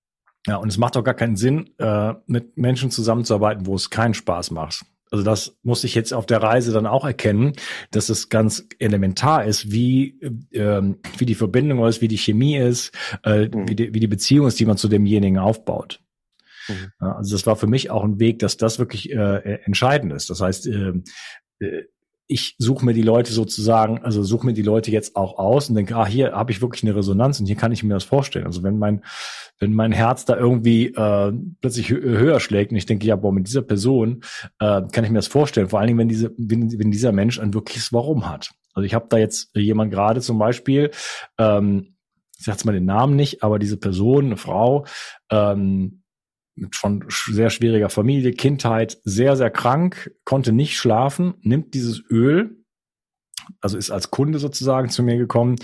Ja, 0.47 0.57
und 0.57 0.69
es 0.69 0.77
macht 0.77 0.97
auch 0.97 1.03
gar 1.03 1.13
keinen 1.13 1.35
Sinn, 1.35 1.69
äh, 1.77 2.13
mit 2.25 2.57
Menschen 2.57 2.89
zusammenzuarbeiten, 2.89 3.67
wo 3.67 3.75
es 3.75 3.89
keinen 3.89 4.13
Spaß 4.13 4.51
macht. 4.51 4.85
Also 5.11 5.25
das 5.25 5.57
muss 5.61 5.83
ich 5.83 5.93
jetzt 5.93 6.13
auf 6.13 6.25
der 6.25 6.41
Reise 6.41 6.71
dann 6.71 6.87
auch 6.87 7.05
erkennen, 7.05 7.53
dass 7.91 8.07
es 8.09 8.29
ganz 8.29 8.65
elementar 8.79 9.43
ist, 9.45 9.71
wie, 9.71 10.17
ähm, 10.53 10.99
wie 11.17 11.25
die 11.25 11.35
Verbindung 11.35 11.85
ist, 11.85 12.01
wie 12.01 12.07
die 12.07 12.17
Chemie 12.17 12.55
ist, 12.55 12.95
äh, 13.25 13.49
mhm. 13.49 13.67
wie, 13.67 13.75
die, 13.75 13.93
wie 13.93 13.99
die 13.99 14.07
Beziehung 14.07 14.47
ist, 14.47 14.59
die 14.59 14.65
man 14.65 14.77
zu 14.77 14.87
demjenigen 14.87 15.37
aufbaut. 15.37 16.01
Mhm. 16.69 16.91
Also 16.99 17.35
das 17.35 17.45
war 17.45 17.57
für 17.57 17.67
mich 17.67 17.91
auch 17.91 18.05
ein 18.05 18.19
Weg, 18.19 18.39
dass 18.39 18.55
das 18.55 18.79
wirklich 18.79 19.11
äh, 19.11 19.59
entscheidend 19.65 20.13
ist. 20.13 20.29
Das 20.29 20.39
heißt, 20.39 20.67
äh, 20.67 20.93
äh 21.59 21.83
ich 22.31 22.55
suche 22.57 22.85
mir 22.85 22.93
die 22.93 23.01
Leute 23.01 23.33
sozusagen, 23.33 23.99
also 24.03 24.23
suche 24.23 24.45
mir 24.45 24.53
die 24.53 24.61
Leute 24.61 24.89
jetzt 24.89 25.17
auch 25.17 25.37
aus 25.37 25.69
und 25.69 25.75
denke, 25.75 25.95
ah, 25.97 26.05
hier 26.05 26.31
habe 26.31 26.51
ich 26.51 26.61
wirklich 26.61 26.83
eine 26.83 26.95
Resonanz 26.95 27.39
und 27.39 27.45
hier 27.45 27.57
kann 27.57 27.73
ich 27.73 27.83
mir 27.83 27.93
das 27.93 28.05
vorstellen. 28.05 28.45
Also 28.45 28.63
wenn 28.63 28.79
mein, 28.79 29.03
wenn 29.59 29.73
mein 29.73 29.91
Herz 29.91 30.23
da 30.23 30.37
irgendwie 30.37 30.87
äh, 30.87 31.33
plötzlich 31.59 31.89
höher 31.89 32.39
schlägt 32.39 32.71
und 32.71 32.77
ich 32.77 32.85
denke, 32.85 33.05
ja, 33.05 33.17
boah, 33.17 33.33
mit 33.33 33.47
dieser 33.47 33.61
Person 33.61 34.23
äh, 34.59 34.81
kann 34.91 35.03
ich 35.03 35.09
mir 35.09 35.17
das 35.17 35.27
vorstellen. 35.27 35.67
Vor 35.67 35.79
allen 35.79 35.87
Dingen, 35.87 35.99
wenn 35.99 36.07
diese, 36.07 36.33
wenn, 36.37 36.71
wenn 36.79 36.89
dieser 36.89 37.11
Mensch 37.11 37.37
ein 37.37 37.53
wirkliches 37.53 37.91
Warum 37.91 38.29
hat. 38.29 38.51
Also 38.73 38.85
ich 38.85 38.93
habe 38.93 39.07
da 39.09 39.17
jetzt 39.17 39.53
jemand 39.53 39.91
gerade 39.91 40.21
zum 40.21 40.39
Beispiel, 40.39 40.91
ähm, 41.37 41.95
ich 42.37 42.45
sage 42.45 42.55
jetzt 42.55 42.65
mal 42.65 42.71
den 42.71 42.85
Namen 42.85 43.17
nicht, 43.17 43.43
aber 43.43 43.59
diese 43.59 43.77
Person, 43.77 44.27
eine 44.27 44.37
Frau, 44.37 44.85
ähm, 45.29 46.00
mit 46.55 46.75
schon 46.75 47.05
sehr 47.09 47.49
schwieriger 47.49 47.89
Familie, 47.89 48.33
Kindheit, 48.33 48.99
sehr, 49.03 49.35
sehr 49.35 49.49
krank, 49.49 50.11
konnte 50.25 50.51
nicht 50.51 50.77
schlafen, 50.77 51.35
nimmt 51.41 51.73
dieses 51.73 52.03
Öl, 52.09 52.63
also 53.61 53.77
ist 53.77 53.91
als 53.91 54.11
Kunde 54.11 54.39
sozusagen 54.39 54.89
zu 54.89 55.03
mir 55.03 55.17
gekommen, 55.17 55.55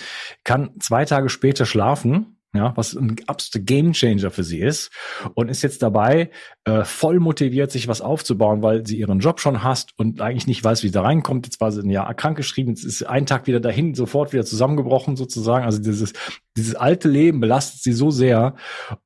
kann 0.43 0.79
zwei 0.79 1.05
Tage 1.05 1.29
später 1.29 1.65
schlafen 1.65 2.36
ja, 2.57 2.73
was 2.75 2.93
ein 2.93 3.15
absoluter 3.27 3.65
Gamechanger 3.65 4.31
für 4.31 4.43
sie 4.43 4.59
ist 4.59 4.91
und 5.33 5.49
ist 5.49 5.61
jetzt 5.61 5.81
dabei, 5.81 6.29
äh, 6.65 6.83
voll 6.83 7.19
motiviert, 7.19 7.71
sich 7.71 7.87
was 7.87 8.01
aufzubauen, 8.01 8.61
weil 8.61 8.85
sie 8.85 8.97
ihren 8.97 9.19
Job 9.19 9.39
schon 9.39 9.63
hasst 9.63 9.91
und 9.97 10.19
eigentlich 10.19 10.47
nicht 10.47 10.63
weiß, 10.63 10.83
wie 10.83 10.87
sie 10.87 10.93
da 10.93 11.03
reinkommt. 11.03 11.45
Jetzt 11.45 11.61
war 11.61 11.71
sie 11.71 11.81
ein 11.81 11.89
Jahr 11.89 12.13
krankgeschrieben, 12.13 12.73
jetzt 12.73 12.83
ist 12.83 13.03
ein 13.03 13.25
Tag 13.25 13.47
wieder 13.47 13.59
dahin, 13.59 13.95
sofort 13.95 14.33
wieder 14.33 14.43
zusammengebrochen 14.45 15.15
sozusagen. 15.15 15.65
Also 15.65 15.79
dieses, 15.79 16.13
dieses 16.57 16.75
alte 16.75 17.07
Leben 17.07 17.39
belastet 17.39 17.81
sie 17.81 17.93
so 17.93 18.11
sehr 18.11 18.55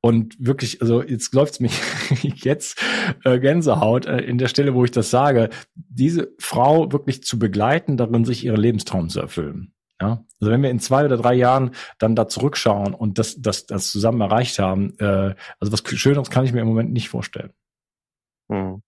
und 0.00 0.34
wirklich, 0.38 0.80
also 0.80 1.02
jetzt 1.02 1.32
läuft's 1.34 1.60
mich 1.60 1.78
jetzt 2.22 2.82
äh, 3.24 3.38
Gänsehaut 3.38 4.06
äh, 4.06 4.18
in 4.18 4.38
der 4.38 4.48
Stelle, 4.48 4.74
wo 4.74 4.84
ich 4.84 4.90
das 4.90 5.10
sage, 5.10 5.50
diese 5.74 6.32
Frau 6.38 6.90
wirklich 6.90 7.22
zu 7.22 7.38
begleiten, 7.38 7.96
darin 7.96 8.24
sich 8.24 8.44
ihren 8.44 8.60
Lebenstraum 8.60 9.08
zu 9.08 9.20
erfüllen. 9.20 9.72
Ja, 10.02 10.24
also 10.40 10.50
wenn 10.50 10.64
wir 10.64 10.70
in 10.70 10.80
zwei 10.80 11.04
oder 11.04 11.16
drei 11.16 11.34
Jahren 11.34 11.76
dann 11.98 12.16
da 12.16 12.26
zurückschauen 12.26 12.92
und 12.92 13.20
das, 13.20 13.36
das, 13.40 13.66
das 13.66 13.92
zusammen 13.92 14.20
erreicht 14.20 14.58
haben, 14.58 14.98
äh, 14.98 15.36
also 15.60 15.72
was 15.72 15.84
Schöneres 15.96 16.28
kann 16.28 16.44
ich 16.44 16.52
mir 16.52 16.60
im 16.60 16.66
Moment 16.66 16.92
nicht 16.92 17.08
vorstellen. 17.08 17.52
Hm. 18.50 18.82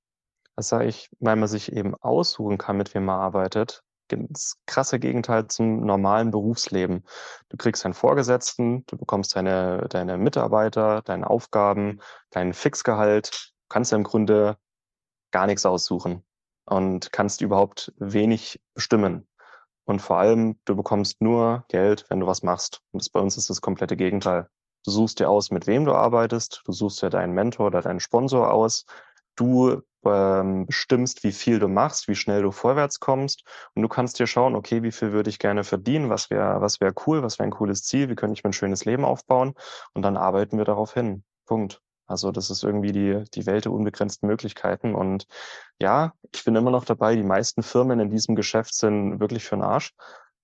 Das 0.56 0.70
sage 0.70 0.86
ich, 0.86 1.10
weil 1.20 1.36
man 1.36 1.46
sich 1.46 1.70
eben 1.70 1.94
aussuchen 1.94 2.58
kann, 2.58 2.76
mit 2.76 2.94
wem 2.94 3.04
man 3.04 3.20
arbeitet. 3.20 3.84
Das 4.08 4.56
krasse 4.66 4.98
Gegenteil 4.98 5.46
zum 5.46 5.86
normalen 5.86 6.32
Berufsleben. 6.32 7.04
Du 7.48 7.56
kriegst 7.56 7.84
einen 7.84 7.94
Vorgesetzten, 7.94 8.84
du 8.86 8.96
bekommst 8.96 9.36
deine, 9.36 9.86
deine 9.88 10.18
Mitarbeiter, 10.18 11.02
deine 11.02 11.30
Aufgaben, 11.30 12.00
dein 12.30 12.54
Fixgehalt, 12.54 13.52
kannst 13.68 13.92
ja 13.92 13.98
im 13.98 14.04
Grunde 14.04 14.56
gar 15.30 15.46
nichts 15.46 15.64
aussuchen 15.64 16.24
und 16.66 17.12
kannst 17.12 17.40
überhaupt 17.40 17.92
wenig 17.98 18.60
bestimmen. 18.74 19.28
Und 19.84 20.00
vor 20.00 20.18
allem, 20.18 20.58
du 20.64 20.76
bekommst 20.76 21.20
nur 21.20 21.64
Geld, 21.68 22.06
wenn 22.08 22.20
du 22.20 22.26
was 22.26 22.42
machst. 22.42 22.80
Und 22.92 23.02
das, 23.02 23.10
bei 23.10 23.20
uns 23.20 23.36
ist 23.36 23.50
das 23.50 23.60
komplette 23.60 23.96
Gegenteil. 23.96 24.48
Du 24.84 24.90
suchst 24.90 25.20
dir 25.20 25.28
aus, 25.30 25.50
mit 25.50 25.66
wem 25.66 25.84
du 25.84 25.92
arbeitest. 25.92 26.62
Du 26.66 26.72
suchst 26.72 27.02
dir 27.02 27.10
deinen 27.10 27.32
Mentor 27.32 27.66
oder 27.66 27.82
deinen 27.82 28.00
Sponsor 28.00 28.52
aus. 28.52 28.84
Du 29.36 29.82
ähm, 30.04 30.66
bestimmst, 30.66 31.24
wie 31.24 31.32
viel 31.32 31.58
du 31.58 31.68
machst, 31.68 32.08
wie 32.08 32.14
schnell 32.14 32.42
du 32.42 32.50
vorwärts 32.50 33.00
kommst. 33.00 33.44
Und 33.74 33.82
du 33.82 33.88
kannst 33.88 34.18
dir 34.18 34.26
schauen, 34.26 34.54
okay, 34.54 34.82
wie 34.82 34.92
viel 34.92 35.12
würde 35.12 35.30
ich 35.30 35.38
gerne 35.38 35.64
verdienen? 35.64 36.10
Was 36.10 36.30
wäre, 36.30 36.60
was 36.60 36.80
wäre 36.80 36.94
cool? 37.06 37.22
Was 37.22 37.38
wäre 37.38 37.48
ein 37.48 37.52
cooles 37.52 37.82
Ziel? 37.82 38.08
Wie 38.08 38.14
könnte 38.14 38.34
ich 38.34 38.44
mir 38.44 38.50
ein 38.50 38.54
schönes 38.54 38.84
Leben 38.84 39.04
aufbauen? 39.04 39.54
Und 39.92 40.02
dann 40.02 40.16
arbeiten 40.16 40.58
wir 40.58 40.64
darauf 40.64 40.94
hin. 40.94 41.24
Punkt. 41.46 41.83
Also 42.06 42.30
das 42.32 42.50
ist 42.50 42.62
irgendwie 42.62 42.92
die, 42.92 43.24
die 43.34 43.46
Welt 43.46 43.64
der 43.64 43.72
unbegrenzten 43.72 44.28
Möglichkeiten. 44.28 44.94
Und 44.94 45.26
ja, 45.78 46.12
ich 46.32 46.44
bin 46.44 46.56
immer 46.56 46.70
noch 46.70 46.84
dabei, 46.84 47.16
die 47.16 47.22
meisten 47.22 47.62
Firmen 47.62 48.00
in 48.00 48.10
diesem 48.10 48.34
Geschäft 48.34 48.74
sind 48.74 49.20
wirklich 49.20 49.44
für 49.44 49.56
den 49.56 49.62
Arsch. 49.62 49.92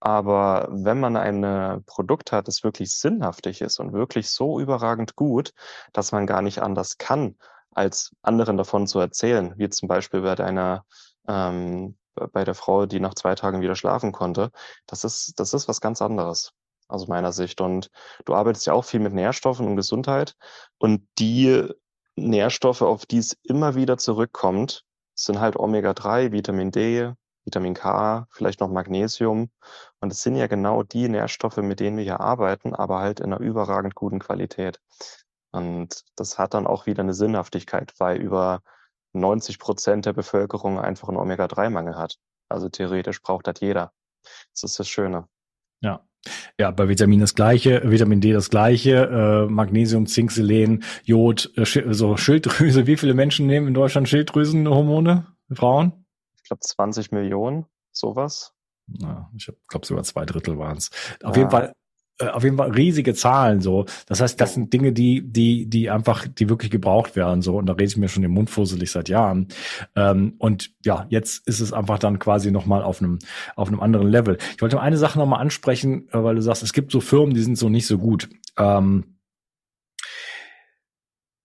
Aber 0.01 0.69
wenn 0.71 0.99
man 0.99 1.17
ein 1.17 1.85
Produkt 1.85 2.33
hat, 2.33 2.49
das 2.49 2.65
wirklich 2.65 2.97
sinnhaftig 2.97 3.61
ist 3.61 3.79
und 3.81 3.93
wirklich 3.93 4.31
so 4.31 4.59
überragend 4.59 5.15
gut, 5.15 5.53
dass 5.93 6.13
man 6.13 6.27
gar 6.27 6.41
nicht 6.41 6.63
anders 6.63 6.97
kann, 6.97 7.37
als 7.73 8.13
anderen 8.23 8.57
davon 8.57 8.87
zu 8.87 8.99
erzählen, 8.99 9.55
wie 9.59 9.69
zum 9.69 9.89
Beispiel 9.89 10.23
bei 10.23 10.35
deiner, 10.35 10.85
ähm, 11.29 11.97
bei 12.15 12.45
der 12.45 12.55
Frau, 12.55 12.87
die 12.87 13.01
nach 13.01 13.15
zwei 13.15 13.35
Tagen 13.35 13.61
wieder 13.61 13.77
schlafen 13.77 14.13
konnte, 14.13 14.51
das 14.87 15.05
ist, 15.05 15.39
das 15.39 15.53
ist 15.55 15.69
was 15.69 15.81
ganz 15.83 16.01
anderes 16.01 16.53
aus 16.91 17.09
meiner 17.09 17.33
Sicht. 17.33 17.61
Und 17.61 17.91
du 18.25 18.35
arbeitest 18.35 18.67
ja 18.67 18.73
auch 18.73 18.85
viel 18.85 19.01
mit 19.01 19.15
Nährstoffen 19.15 19.67
und 19.67 19.77
Gesundheit. 19.77 20.35
Und 20.79 21.07
die 21.19 21.67
Nährstoffe, 22.17 22.83
auf 22.83 23.07
die 23.07 23.19
es 23.19 23.37
immer 23.43 23.75
wieder 23.75 23.99
zurückkommt, 23.99 24.85
sind 25.15 25.41
halt 25.41 25.57
Omega-3, 25.57 26.33
Vitamin 26.33 26.71
D, 26.71 27.13
Vitamin 27.45 27.75
K, 27.75 28.27
vielleicht 28.31 28.61
noch 28.61 28.71
Magnesium. 28.71 29.51
Und 30.01 30.13
es 30.13 30.23
sind 30.23 30.37
ja 30.37 30.47
genau 30.47 30.83
die 30.83 31.09
Nährstoffe, 31.09 31.57
mit 31.59 31.81
denen 31.81 31.97
wir 31.97 32.05
hier 32.05 32.21
arbeiten, 32.21 32.75
aber 32.75 33.01
halt 33.01 33.21
in 33.21 33.33
einer 33.33 33.41
überragend 33.41 33.95
guten 33.95 34.19
Qualität. 34.19 34.81
Und 35.53 36.05
das 36.17 36.39
hat 36.39 36.55
dann 36.55 36.67
auch 36.67 36.87
wieder 36.87 37.03
eine 37.03 37.15
Sinnhaftigkeit, 37.15 37.93
weil 37.99 38.21
über 38.21 38.63
90 39.13 39.59
Prozent 39.59 40.07
der 40.07 40.13
Bevölkerung 40.13 40.79
einfach 40.79 41.09
einen 41.09 41.19
Omega-3-Mangel 41.19 41.97
hat. 41.97 42.19
Also 42.49 42.69
theoretisch 42.69 43.21
braucht 43.23 43.47
das 43.47 43.61
jeder. 43.61 43.93
Das 44.53 44.65
ist 44.65 44.79
das 44.79 44.89
Schöne. 44.89 45.27
Ja. 45.81 46.05
Ja, 46.59 46.71
bei 46.71 46.89
Vitamin 46.89 47.21
das 47.21 47.35
gleiche, 47.35 47.83
Vitamin 47.91 48.21
D 48.21 48.33
das 48.33 48.51
gleiche, 48.51 49.07
äh, 49.07 49.51
Magnesium, 49.51 50.07
Zink, 50.07 50.31
Selen, 50.33 50.85
Jod, 51.05 51.51
äh, 51.57 51.65
so 51.65 52.17
Schilddrüse. 52.17 52.87
Wie 52.87 52.97
viele 52.97 53.15
Menschen 53.15 53.47
nehmen 53.47 53.69
in 53.69 53.75
Deutschland 53.75 54.09
Schilddrüsenhormone? 54.09 55.27
Frauen? 55.53 56.05
Ich 56.37 56.45
glaube 56.45 56.61
20 56.61 57.13
Millionen, 57.13 57.67
sowas. 57.93 58.53
Ja, 58.87 59.31
ich 59.37 59.51
glaube 59.69 59.87
sogar 59.87 60.05
zwei 60.05 60.25
Drittel 60.27 60.59
waren 60.59 60.77
es. 60.77 60.91
Auf 61.23 61.37
ja. 61.37 61.43
jeden 61.43 61.51
Fall 61.51 61.75
auf 62.21 62.45
jeden 62.45 62.57
Fall 62.57 62.71
riesige 62.71 63.15
Zahlen 63.15 63.61
so. 63.61 63.87
Das 64.07 64.21
heißt, 64.21 64.41
das 64.41 64.55
sind 64.55 64.73
Dinge, 64.73 64.93
die, 64.93 65.23
die, 65.23 65.67
die 65.67 65.91
einfach, 65.91 66.27
die 66.27 66.49
wirklich 66.49 66.71
gebraucht 66.71 67.17
werden 67.17 67.43
so. 67.43 67.57
Und 67.57 67.67
da 67.67 67.73
rede 67.73 67.85
ich 67.85 67.97
mir 67.97 68.09
schon 68.09 68.23
den 68.23 68.33
Mund 68.33 68.51
fusselig 68.51 68.91
seit 68.91 69.09
Jahren. 69.09 69.49
Ähm, 69.97 70.35
und 70.39 70.71
ja, 70.85 71.07
jetzt 71.09 71.47
ist 71.47 71.61
es 71.61 71.73
einfach 71.73 71.99
dann 71.99 72.19
quasi 72.19 72.51
nochmal 72.51 72.83
auf 72.83 73.01
einem, 73.01 73.19
auf 73.57 73.69
einem 73.69 73.81
anderen 73.81 74.09
Level. 74.09 74.39
Ich 74.55 74.63
wollte 74.63 74.81
eine 74.81 74.99
Sache 74.99 75.19
nochmal 75.19 75.41
ansprechen, 75.41 76.09
äh, 76.13 76.23
weil 76.23 76.35
du 76.35 76.43
sagst, 76.43 76.63
es 76.63 76.73
gibt 76.73 76.93
so 76.93 77.01
Firmen, 77.01 77.35
die 77.35 77.43
sind 77.43 77.57
so 77.57 77.69
nicht 77.69 77.87
so 77.87 77.99
gut. 77.99 78.29
Ähm, 78.59 79.17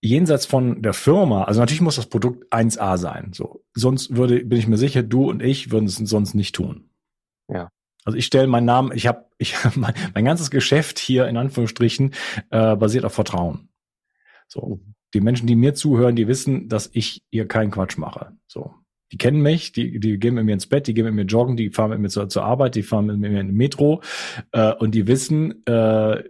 jenseits 0.01 0.45
von 0.45 0.81
der 0.81 0.93
Firma, 0.93 1.45
also 1.45 1.59
natürlich 1.59 1.81
muss 1.81 1.95
das 1.95 2.07
Produkt 2.07 2.51
1A 2.53 2.97
sein. 2.97 3.31
So, 3.33 3.63
sonst 3.73 4.15
würde, 4.15 4.45
bin 4.45 4.59
ich 4.59 4.67
mir 4.67 4.77
sicher, 4.77 5.03
du 5.03 5.29
und 5.29 5.41
ich 5.41 5.71
würden 5.71 5.85
es 5.85 5.95
sonst 5.95 6.35
nicht 6.35 6.55
tun. 6.55 6.89
Ja. 7.47 7.69
Also 8.05 8.17
ich 8.17 8.25
stelle 8.25 8.47
meinen 8.47 8.65
Namen, 8.65 8.91
ich 8.95 9.07
habe 9.07 9.25
ich, 9.37 9.55
mein, 9.75 9.93
mein 10.13 10.25
ganzes 10.25 10.49
Geschäft 10.49 10.99
hier 10.99 11.27
in 11.27 11.37
Anführungsstrichen 11.37 12.13
äh, 12.51 12.75
basiert 12.75 13.03
auf 13.03 13.13
Vertrauen. 13.13 13.69
So, 14.47 14.79
die 15.13 15.21
Menschen, 15.21 15.47
die 15.47 15.55
mir 15.55 15.73
zuhören, 15.73 16.15
die 16.15 16.27
wissen, 16.27 16.69
dass 16.69 16.89
ich 16.93 17.23
hier 17.31 17.47
keinen 17.47 17.71
Quatsch 17.71 17.97
mache. 17.97 18.33
So, 18.47 18.73
die 19.11 19.17
kennen 19.17 19.41
mich, 19.41 19.71
die, 19.71 19.99
die 19.99 20.19
gehen 20.19 20.35
mit 20.35 20.45
mir 20.45 20.53
ins 20.53 20.67
Bett, 20.67 20.87
die 20.87 20.93
gehen 20.93 21.05
mit 21.05 21.13
mir 21.13 21.23
joggen, 21.23 21.57
die 21.57 21.69
fahren 21.69 21.91
mit 21.91 21.99
mir 21.99 22.09
zur, 22.09 22.29
zur 22.29 22.43
Arbeit, 22.43 22.75
die 22.75 22.83
fahren 22.83 23.07
mit 23.07 23.17
mir 23.17 23.27
in 23.27 23.47
den 23.47 23.55
Metro 23.55 24.01
äh, 24.51 24.73
und 24.73 24.93
die 24.93 25.07
wissen, 25.07 25.65
äh, 25.65 26.23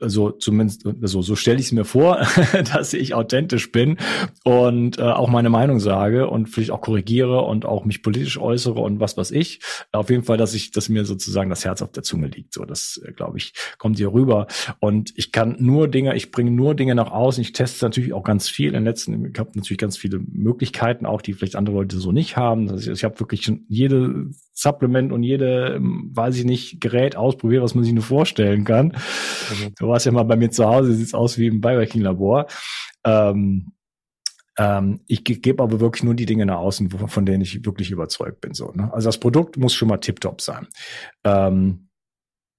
also 0.00 0.30
zumindest 0.30 0.86
also 1.02 1.20
so 1.20 1.36
stelle 1.36 1.58
ich 1.58 1.66
es 1.66 1.72
mir 1.72 1.84
vor, 1.84 2.26
dass 2.74 2.94
ich 2.94 3.14
authentisch 3.14 3.72
bin 3.72 3.98
und 4.44 4.98
äh, 4.98 5.02
auch 5.02 5.28
meine 5.28 5.50
Meinung 5.50 5.80
sage 5.80 6.28
und 6.28 6.48
vielleicht 6.48 6.70
auch 6.70 6.80
korrigiere 6.80 7.42
und 7.42 7.66
auch 7.66 7.84
mich 7.84 8.02
politisch 8.02 8.38
äußere 8.38 8.80
und 8.80 9.00
was 9.00 9.16
was 9.16 9.30
ich. 9.30 9.60
Auf 9.92 10.08
jeden 10.10 10.24
Fall, 10.24 10.38
dass 10.38 10.54
ich, 10.54 10.70
dass 10.70 10.88
mir 10.88 11.04
sozusagen 11.04 11.50
das 11.50 11.64
Herz 11.64 11.82
auf 11.82 11.92
der 11.92 12.02
Zunge 12.02 12.28
liegt. 12.28 12.54
So, 12.54 12.64
das 12.64 13.00
äh, 13.04 13.12
glaube 13.12 13.38
ich 13.38 13.52
kommt 13.78 13.98
hier 13.98 14.12
rüber. 14.12 14.46
Und 14.80 15.12
ich 15.16 15.32
kann 15.32 15.56
nur 15.58 15.88
Dinge, 15.88 16.16
ich 16.16 16.30
bringe 16.30 16.50
nur 16.50 16.74
Dinge 16.74 16.94
nach 16.94 17.10
außen. 17.10 17.42
Ich 17.42 17.52
teste 17.52 17.84
natürlich 17.84 18.12
auch 18.12 18.24
ganz 18.24 18.48
viel. 18.48 18.74
In 18.74 18.84
letzten, 18.84 19.30
ich 19.32 19.38
habe 19.38 19.50
natürlich 19.54 19.78
ganz 19.78 19.96
viele 19.96 20.18
Möglichkeiten, 20.18 21.06
auch 21.06 21.20
die 21.20 21.34
vielleicht 21.34 21.56
andere 21.56 21.76
Leute 21.76 21.98
so 21.98 22.12
nicht 22.12 22.36
haben. 22.36 22.70
Also 22.70 22.90
ich, 22.90 22.98
ich 22.98 23.04
habe 23.04 23.20
wirklich 23.20 23.50
jede 23.68 24.30
Supplement 24.58 25.12
und 25.12 25.22
jede, 25.22 25.74
ähm, 25.76 26.10
weiß 26.14 26.38
ich 26.38 26.44
nicht, 26.44 26.80
Gerät 26.80 27.14
ausprobiert, 27.14 27.62
was 27.62 27.74
man 27.74 27.84
sich 27.84 27.92
nur 27.92 28.02
vorstellen 28.02 28.64
kann. 28.64 28.86
Mhm. 28.86 29.65
Du 29.78 29.88
warst 29.88 30.06
ja 30.06 30.12
mal 30.12 30.24
bei 30.24 30.36
mir 30.36 30.50
zu 30.50 30.66
Hause, 30.66 30.94
sieht's 30.94 31.14
aus 31.14 31.38
wie 31.38 31.46
im 31.46 31.60
Biohacking-Labor. 31.60 32.46
Ähm, 33.04 33.72
ähm, 34.58 35.00
ich 35.06 35.24
gebe 35.24 35.62
aber 35.62 35.80
wirklich 35.80 36.02
nur 36.02 36.14
die 36.14 36.26
Dinge 36.26 36.46
nach 36.46 36.58
außen, 36.58 36.90
von 36.90 37.26
denen 37.26 37.42
ich 37.42 37.64
wirklich 37.64 37.90
überzeugt 37.90 38.40
bin. 38.40 38.54
So, 38.54 38.72
ne? 38.72 38.92
Also 38.92 39.08
das 39.08 39.18
Produkt 39.18 39.56
muss 39.56 39.74
schon 39.74 39.88
mal 39.88 39.98
tiptop 39.98 40.40
sein. 40.40 40.66
Ähm, 41.24 41.88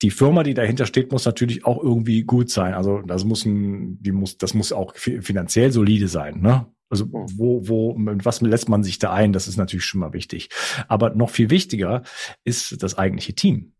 die 0.03 0.11
Firma, 0.11 0.43
die 0.43 0.53
dahinter 0.53 0.85
steht, 0.85 1.11
muss 1.11 1.25
natürlich 1.25 1.65
auch 1.65 1.81
irgendwie 1.81 2.23
gut 2.23 2.51
sein. 2.51 2.75
Also 2.75 3.01
das 3.01 3.25
muss 3.25 3.45
ein, 3.45 4.01
die 4.01 4.11
muss, 4.11 4.37
das 4.37 4.53
muss 4.53 4.71
auch 4.71 4.95
finanziell 4.95 5.71
solide 5.71 6.07
sein. 6.07 6.39
Ne? 6.41 6.67
Also 6.89 7.05
hm. 7.05 7.25
wo, 7.35 7.67
wo, 7.67 7.97
mit 7.97 8.25
was 8.25 8.41
lässt 8.41 8.69
man 8.69 8.83
sich 8.83 8.99
da 8.99 9.11
ein? 9.11 9.33
Das 9.33 9.47
ist 9.47 9.57
natürlich 9.57 9.85
schon 9.85 9.99
mal 9.99 10.13
wichtig. 10.13 10.49
Aber 10.87 11.11
noch 11.11 11.31
viel 11.31 11.49
wichtiger 11.49 12.03
ist 12.43 12.81
das 12.83 12.97
eigentliche 12.97 13.33
Team. 13.33 13.73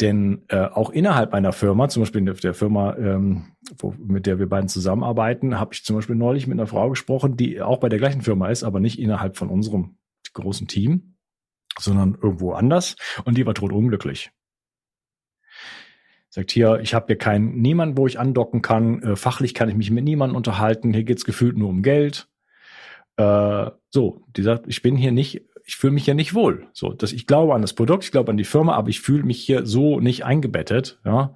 Denn 0.00 0.42
äh, 0.48 0.58
auch 0.58 0.90
innerhalb 0.90 1.32
einer 1.32 1.52
Firma, 1.52 1.88
zum 1.88 2.02
Beispiel 2.02 2.18
in 2.18 2.26
der 2.26 2.54
Firma, 2.54 2.96
ähm, 2.96 3.52
wo, 3.78 3.94
mit 3.96 4.26
der 4.26 4.38
wir 4.38 4.48
beiden 4.48 4.68
zusammenarbeiten, 4.68 5.58
habe 5.58 5.72
ich 5.72 5.84
zum 5.84 5.96
Beispiel 5.96 6.16
neulich 6.16 6.46
mit 6.46 6.58
einer 6.58 6.66
Frau 6.66 6.90
gesprochen, 6.90 7.36
die 7.36 7.62
auch 7.62 7.78
bei 7.78 7.88
der 7.88 7.98
gleichen 7.98 8.20
Firma 8.20 8.48
ist, 8.48 8.62
aber 8.62 8.78
nicht 8.78 8.98
innerhalb 8.98 9.38
von 9.38 9.48
unserem 9.48 9.96
großen 10.34 10.68
Team, 10.68 11.16
sondern 11.78 12.18
irgendwo 12.20 12.52
anders. 12.52 12.96
Und 13.24 13.38
die 13.38 13.46
war 13.46 13.54
tot 13.54 13.72
unglücklich. 13.72 14.32
Sagt 16.28 16.50
hier, 16.50 16.80
ich 16.82 16.92
habe 16.92 17.06
hier 17.06 17.16
keinen 17.16 17.62
niemand, 17.62 17.96
wo 17.96 18.06
ich 18.06 18.18
andocken 18.18 18.60
kann. 18.60 19.02
Äh, 19.02 19.16
fachlich 19.16 19.54
kann 19.54 19.70
ich 19.70 19.76
mich 19.76 19.90
mit 19.90 20.04
niemandem 20.04 20.36
unterhalten. 20.36 20.92
Hier 20.92 21.04
geht's 21.04 21.24
gefühlt 21.24 21.56
nur 21.56 21.70
um 21.70 21.82
Geld. 21.82 22.28
Äh, 23.16 23.70
so, 23.88 24.26
die 24.36 24.42
sagt, 24.42 24.66
ich 24.68 24.82
bin 24.82 24.96
hier 24.96 25.12
nicht, 25.12 25.46
ich 25.68 25.76
fühle 25.76 25.92
mich 25.92 26.04
hier 26.04 26.14
nicht 26.14 26.32
wohl. 26.32 26.68
So, 26.72 26.92
dass 26.92 27.12
ich 27.12 27.26
glaube 27.26 27.52
an 27.52 27.60
das 27.60 27.72
Produkt, 27.72 28.04
ich 28.04 28.12
glaube 28.12 28.30
an 28.30 28.36
die 28.36 28.44
Firma, 28.44 28.74
aber 28.74 28.88
ich 28.88 29.00
fühle 29.00 29.24
mich 29.24 29.42
hier 29.42 29.66
so 29.66 29.98
nicht 29.98 30.24
eingebettet. 30.24 31.00
Ja, 31.04 31.34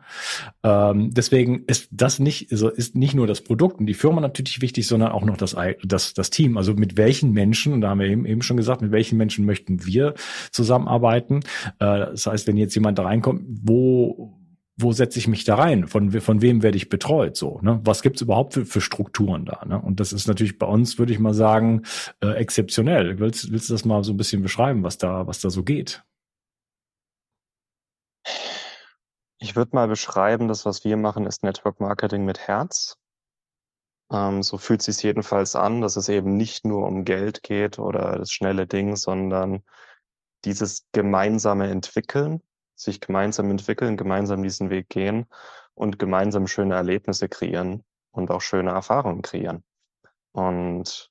ähm, 0.62 1.12
deswegen 1.12 1.64
ist 1.66 1.88
das 1.90 2.20
nicht, 2.20 2.52
also 2.52 2.68
ist 2.68 2.94
nicht 2.94 3.14
nur 3.14 3.26
das 3.26 3.40
Produkt 3.40 3.80
und 3.80 3.86
die 3.86 3.94
Firma 3.94 4.20
natürlich 4.20 4.60
wichtig, 4.60 4.86
sondern 4.86 5.10
auch 5.10 5.24
noch 5.24 5.36
das 5.36 5.56
das 5.84 6.14
das 6.14 6.30
Team. 6.30 6.56
Also 6.56 6.74
mit 6.74 6.96
welchen 6.96 7.32
Menschen, 7.32 7.72
und 7.72 7.80
da 7.80 7.90
haben 7.90 7.98
wir 7.98 8.06
eben, 8.06 8.24
eben 8.24 8.42
schon 8.42 8.56
gesagt, 8.56 8.82
mit 8.82 8.92
welchen 8.92 9.18
Menschen 9.18 9.46
möchten 9.46 9.84
wir 9.84 10.14
zusammenarbeiten. 10.52 11.40
Äh, 11.80 12.10
das 12.10 12.26
heißt, 12.26 12.46
wenn 12.46 12.56
jetzt 12.56 12.76
jemand 12.76 13.00
da 13.00 13.02
reinkommt, 13.02 13.42
wo 13.64 14.39
wo 14.82 14.92
setze 14.92 15.18
ich 15.18 15.28
mich 15.28 15.44
da 15.44 15.56
rein? 15.56 15.86
Von, 15.88 16.10
von 16.20 16.42
wem 16.42 16.62
werde 16.62 16.76
ich 16.76 16.88
betreut? 16.88 17.36
So, 17.36 17.60
ne? 17.62 17.80
Was 17.84 18.02
gibt's 18.02 18.20
überhaupt 18.20 18.54
für, 18.54 18.66
für 18.66 18.80
Strukturen 18.80 19.44
da? 19.44 19.64
Ne? 19.64 19.80
Und 19.80 20.00
das 20.00 20.12
ist 20.12 20.26
natürlich 20.28 20.58
bei 20.58 20.66
uns, 20.66 20.98
würde 20.98 21.12
ich 21.12 21.18
mal 21.18 21.34
sagen, 21.34 21.82
äh, 22.20 22.32
exzeptionell. 22.34 23.18
Willst, 23.18 23.50
willst 23.52 23.68
du 23.68 23.74
das 23.74 23.84
mal 23.84 24.04
so 24.04 24.12
ein 24.12 24.16
bisschen 24.16 24.42
beschreiben, 24.42 24.82
was 24.82 24.98
da, 24.98 25.26
was 25.26 25.40
da 25.40 25.50
so 25.50 25.62
geht? 25.62 26.02
Ich 29.38 29.56
würde 29.56 29.74
mal 29.74 29.88
beschreiben, 29.88 30.48
das, 30.48 30.66
was 30.66 30.84
wir 30.84 30.96
machen, 30.96 31.26
ist 31.26 31.42
Network 31.42 31.80
Marketing 31.80 32.24
mit 32.24 32.38
Herz. 32.40 32.96
Ähm, 34.12 34.42
so 34.42 34.58
fühlt 34.58 34.82
sich 34.82 35.02
jedenfalls 35.02 35.56
an, 35.56 35.80
dass 35.80 35.96
es 35.96 36.08
eben 36.08 36.36
nicht 36.36 36.66
nur 36.66 36.86
um 36.86 37.04
Geld 37.04 37.42
geht 37.42 37.78
oder 37.78 38.18
das 38.18 38.30
schnelle 38.30 38.66
Ding, 38.66 38.96
sondern 38.96 39.62
dieses 40.44 40.86
gemeinsame 40.92 41.68
Entwickeln 41.68 42.42
sich 42.80 43.00
gemeinsam 43.00 43.50
entwickeln, 43.50 43.96
gemeinsam 43.96 44.42
diesen 44.42 44.70
Weg 44.70 44.88
gehen 44.88 45.26
und 45.74 45.98
gemeinsam 45.98 46.46
schöne 46.46 46.74
Erlebnisse 46.74 47.28
kreieren 47.28 47.84
und 48.10 48.30
auch 48.30 48.40
schöne 48.40 48.70
Erfahrungen 48.70 49.22
kreieren. 49.22 49.62
Und 50.32 51.10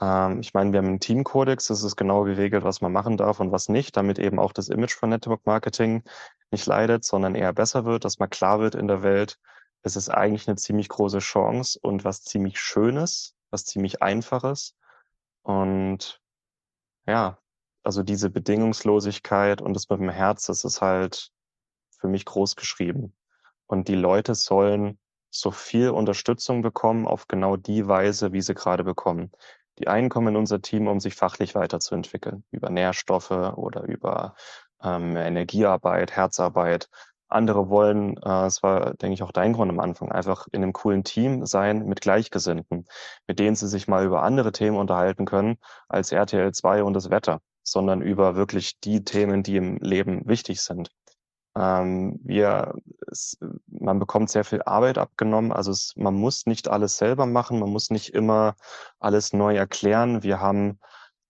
ähm, 0.00 0.40
ich 0.40 0.54
meine, 0.54 0.72
wir 0.72 0.78
haben 0.78 0.88
einen 0.88 1.00
Teamkodex, 1.00 1.68
das 1.68 1.84
ist 1.84 1.96
genau 1.96 2.24
geregelt, 2.24 2.64
was 2.64 2.80
man 2.80 2.92
machen 2.92 3.16
darf 3.16 3.40
und 3.40 3.52
was 3.52 3.68
nicht, 3.68 3.96
damit 3.96 4.18
eben 4.18 4.38
auch 4.38 4.52
das 4.52 4.68
Image 4.68 4.94
von 4.94 5.10
Network 5.10 5.46
Marketing 5.46 6.02
nicht 6.50 6.66
leidet, 6.66 7.04
sondern 7.04 7.34
eher 7.34 7.52
besser 7.52 7.84
wird, 7.84 8.04
dass 8.04 8.18
man 8.18 8.30
klar 8.30 8.60
wird 8.60 8.74
in 8.74 8.88
der 8.88 9.02
Welt, 9.02 9.38
es 9.82 9.96
ist 9.96 10.08
eigentlich 10.08 10.48
eine 10.48 10.56
ziemlich 10.56 10.88
große 10.88 11.18
Chance 11.18 11.78
und 11.80 12.04
was 12.04 12.24
ziemlich 12.24 12.58
Schönes, 12.58 13.34
was 13.50 13.66
ziemlich 13.66 14.02
Einfaches. 14.02 14.74
Und 15.42 16.20
ja, 17.06 17.38
also 17.84 18.02
diese 18.02 18.30
Bedingungslosigkeit 18.30 19.60
und 19.60 19.74
das 19.74 19.88
mit 19.90 20.00
dem 20.00 20.08
Herz, 20.08 20.46
das 20.46 20.64
ist 20.64 20.80
halt 20.80 21.30
für 22.00 22.08
mich 22.08 22.24
groß 22.24 22.56
geschrieben. 22.56 23.14
Und 23.66 23.88
die 23.88 23.94
Leute 23.94 24.34
sollen 24.34 24.98
so 25.30 25.50
viel 25.50 25.90
Unterstützung 25.90 26.62
bekommen 26.62 27.06
auf 27.06 27.28
genau 27.28 27.56
die 27.56 27.86
Weise, 27.86 28.32
wie 28.32 28.40
sie 28.40 28.54
gerade 28.54 28.84
bekommen. 28.84 29.32
Die 29.78 29.88
einen 29.88 30.08
kommen 30.08 30.28
in 30.28 30.36
unser 30.36 30.62
Team, 30.62 30.86
um 30.86 31.00
sich 31.00 31.14
fachlich 31.14 31.54
weiterzuentwickeln, 31.54 32.44
über 32.50 32.70
Nährstoffe 32.70 33.30
oder 33.30 33.82
über 33.82 34.34
ähm, 34.82 35.16
Energiearbeit, 35.16 36.12
Herzarbeit. 36.12 36.88
Andere 37.28 37.68
wollen, 37.68 38.16
äh, 38.18 38.46
es 38.46 38.62
war, 38.62 38.94
denke 38.94 39.14
ich, 39.14 39.22
auch 39.22 39.32
dein 39.32 39.52
Grund 39.52 39.70
am 39.70 39.80
Anfang, 39.80 40.12
einfach 40.12 40.46
in 40.52 40.62
einem 40.62 40.72
coolen 40.72 41.04
Team 41.04 41.44
sein 41.46 41.86
mit 41.86 42.00
Gleichgesinnten, 42.00 42.86
mit 43.26 43.38
denen 43.40 43.56
sie 43.56 43.68
sich 43.68 43.88
mal 43.88 44.04
über 44.06 44.22
andere 44.22 44.52
Themen 44.52 44.76
unterhalten 44.76 45.24
können 45.26 45.58
als 45.88 46.12
RTL 46.12 46.52
2 46.52 46.84
und 46.84 46.94
das 46.94 47.10
Wetter 47.10 47.40
sondern 47.64 48.02
über 48.02 48.36
wirklich 48.36 48.78
die 48.80 49.04
Themen, 49.04 49.42
die 49.42 49.56
im 49.56 49.78
Leben 49.78 50.26
wichtig 50.28 50.60
sind. 50.60 50.90
Ähm, 51.56 52.18
wir, 52.22 52.74
es, 53.10 53.38
man 53.66 53.98
bekommt 53.98 54.30
sehr 54.30 54.44
viel 54.44 54.62
Arbeit 54.62 54.98
abgenommen. 54.98 55.52
Also 55.52 55.70
es, 55.70 55.94
man 55.96 56.14
muss 56.14 56.46
nicht 56.46 56.68
alles 56.68 56.96
selber 56.96 57.26
machen. 57.26 57.60
Man 57.60 57.70
muss 57.70 57.90
nicht 57.90 58.10
immer 58.10 58.56
alles 58.98 59.32
neu 59.32 59.56
erklären. 59.56 60.22
Wir 60.22 60.40
haben 60.40 60.78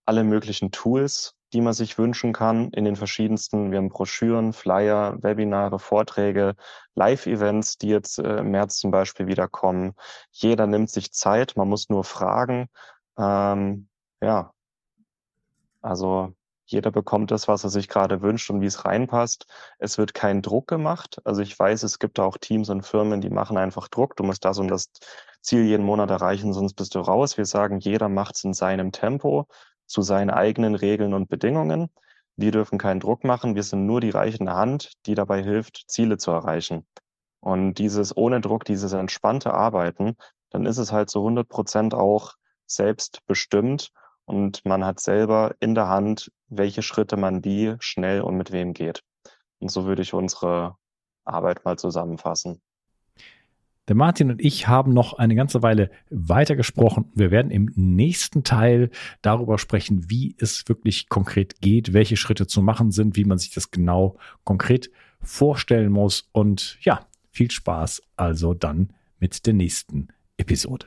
alle 0.07 0.25
möglichen 0.25 0.71
Tools, 0.71 1.35
die 1.53 1.61
man 1.61 1.75
sich 1.75 1.99
wünschen 1.99 2.33
kann 2.33 2.71
in 2.71 2.85
den 2.85 2.97
verschiedensten. 2.97 3.71
Wir 3.71 3.79
haben 3.79 3.91
Broschüren, 3.91 4.53
Flyer, 4.53 5.23
Webinare, 5.23 5.79
Vorträge, 5.79 6.55
Live-Events, 6.95 7.79
die 7.79 7.89
jetzt 7.89 8.19
äh, 8.19 8.39
im 8.39 8.51
März 8.51 8.79
zum 8.79 8.91
Beispiel 8.91 9.27
wieder 9.27 9.49
kommen. 9.49 9.95
Jeder 10.31 10.67
nimmt 10.67 10.91
sich 10.91 11.13
Zeit. 11.13 11.55
Man 11.57 11.69
muss 11.69 11.91
nur 11.91 12.05
fragen. 12.05 12.69
Ähm, 13.19 13.89
ja, 14.23 14.54
also 15.85 16.33
jeder 16.67 16.91
bekommt 16.91 17.31
das, 17.31 17.47
was 17.47 17.63
er 17.63 17.71
sich 17.71 17.89
gerade 17.89 18.23
wünscht 18.23 18.51
und 18.51 18.63
wie 18.63 18.67
es 18.67 18.87
reinpasst. 18.87 19.47
Es 19.79 19.99
wird 19.99 20.15
kein 20.15 20.41
Druck 20.41 20.67
gemacht. 20.67 21.21
Also 21.25 21.43
ich 21.43 21.59
weiß, 21.59 21.83
es 21.83 21.99
gibt 21.99 22.19
auch 22.19 22.39
Teams 22.39 22.71
und 22.71 22.87
Firmen, 22.87 23.21
die 23.21 23.29
machen 23.29 23.59
einfach 23.59 23.89
Druck. 23.89 24.17
Du 24.17 24.25
musst 24.25 24.45
das 24.47 24.59
und 24.59 24.69
das 24.69 24.91
Ziel 25.43 25.65
jeden 25.65 25.85
Monat 25.85 26.11
erreichen, 26.11 26.55
sonst 26.55 26.75
bist 26.75 26.95
du 26.95 27.01
raus. 27.01 27.37
Wir 27.37 27.45
sagen, 27.45 27.81
jeder 27.81 28.09
macht 28.09 28.37
es 28.37 28.45
in 28.45 28.55
seinem 28.55 28.93
Tempo, 28.93 29.47
zu 29.87 30.01
seinen 30.01 30.31
eigenen 30.31 30.75
Regeln 30.75 31.13
und 31.13 31.29
Bedingungen. 31.29 31.91
Wir 32.37 32.51
dürfen 32.51 32.79
keinen 32.79 33.01
Druck 33.01 33.25
machen. 33.25 33.55
Wir 33.55 33.63
sind 33.63 33.85
nur 33.85 34.01
die 34.01 34.11
reichende 34.11 34.55
Hand, 34.55 34.93
die 35.05 35.15
dabei 35.15 35.43
hilft, 35.43 35.85
Ziele 35.89 36.17
zu 36.17 36.31
erreichen. 36.31 36.87
Und 37.41 37.75
dieses 37.75 38.17
ohne 38.17 38.41
Druck, 38.41 38.65
dieses 38.65 38.95
entspannte 38.95 39.53
Arbeiten, 39.53 40.17
dann 40.49 40.65
ist 40.65 40.79
es 40.79 40.93
halt 40.93 41.11
zu 41.11 41.19
100 41.19 41.47
Prozent 41.47 41.93
auch 41.93 42.33
selbstbestimmt 42.67 43.91
und 44.27 44.65
man 44.65 44.85
hat 44.85 45.01
selber 45.01 45.55
in 45.61 45.75
der 45.75 45.89
Hand, 45.89 46.31
welche 46.49 46.83
Schritte 46.83 47.17
man 47.17 47.45
wie 47.45 47.75
schnell 47.81 48.21
und 48.21 48.37
mit 48.37 48.53
wem 48.53 48.73
geht. 48.73 49.03
Und 49.59 49.71
so 49.71 49.85
würde 49.87 50.03
ich 50.03 50.15
unsere 50.15 50.77
Arbeit 51.25 51.65
mal 51.65 51.79
zusammenfassen. 51.79 52.61
Der 53.87 53.97
Martin 53.97 54.31
und 54.31 54.41
ich 54.41 54.67
haben 54.67 54.95
noch 54.95 55.13
eine 55.13 55.35
ganze 55.35 55.63
Weile 55.63 55.91
weitergesprochen. 56.09 57.13
Wir 57.15 57.31
werden 57.31 57.51
im 57.51 57.71
nächsten 57.75 58.43
Teil 58.43 58.91
darüber 59.21 59.59
sprechen, 59.59 60.09
wie 60.09 60.35
es 60.39 60.67
wirklich 60.69 61.11
konkret 61.11 61.61
geht, 61.61 61.93
welche 61.93 62.17
Schritte 62.17 62.47
zu 62.47 62.63
machen 62.63 62.93
sind, 62.93 63.17
wie 63.17 63.27
man 63.27 63.37
sich 63.37 63.51
das 63.53 63.71
genau 63.71 64.17
konkret 64.45 64.91
vorstellen 65.21 65.93
muss. 65.93 66.31
Und 66.33 66.79
ja, 66.81 67.07
viel 67.31 67.51
Spaß 67.51 68.03
also 68.17 68.55
dann 68.55 68.95
mit 69.19 69.45
der 69.45 69.53
nächsten 69.53 70.09
Episode. 70.39 70.87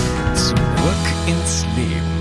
Zurück 0.35 1.05
ins 1.27 1.65
Leben. 1.75 2.20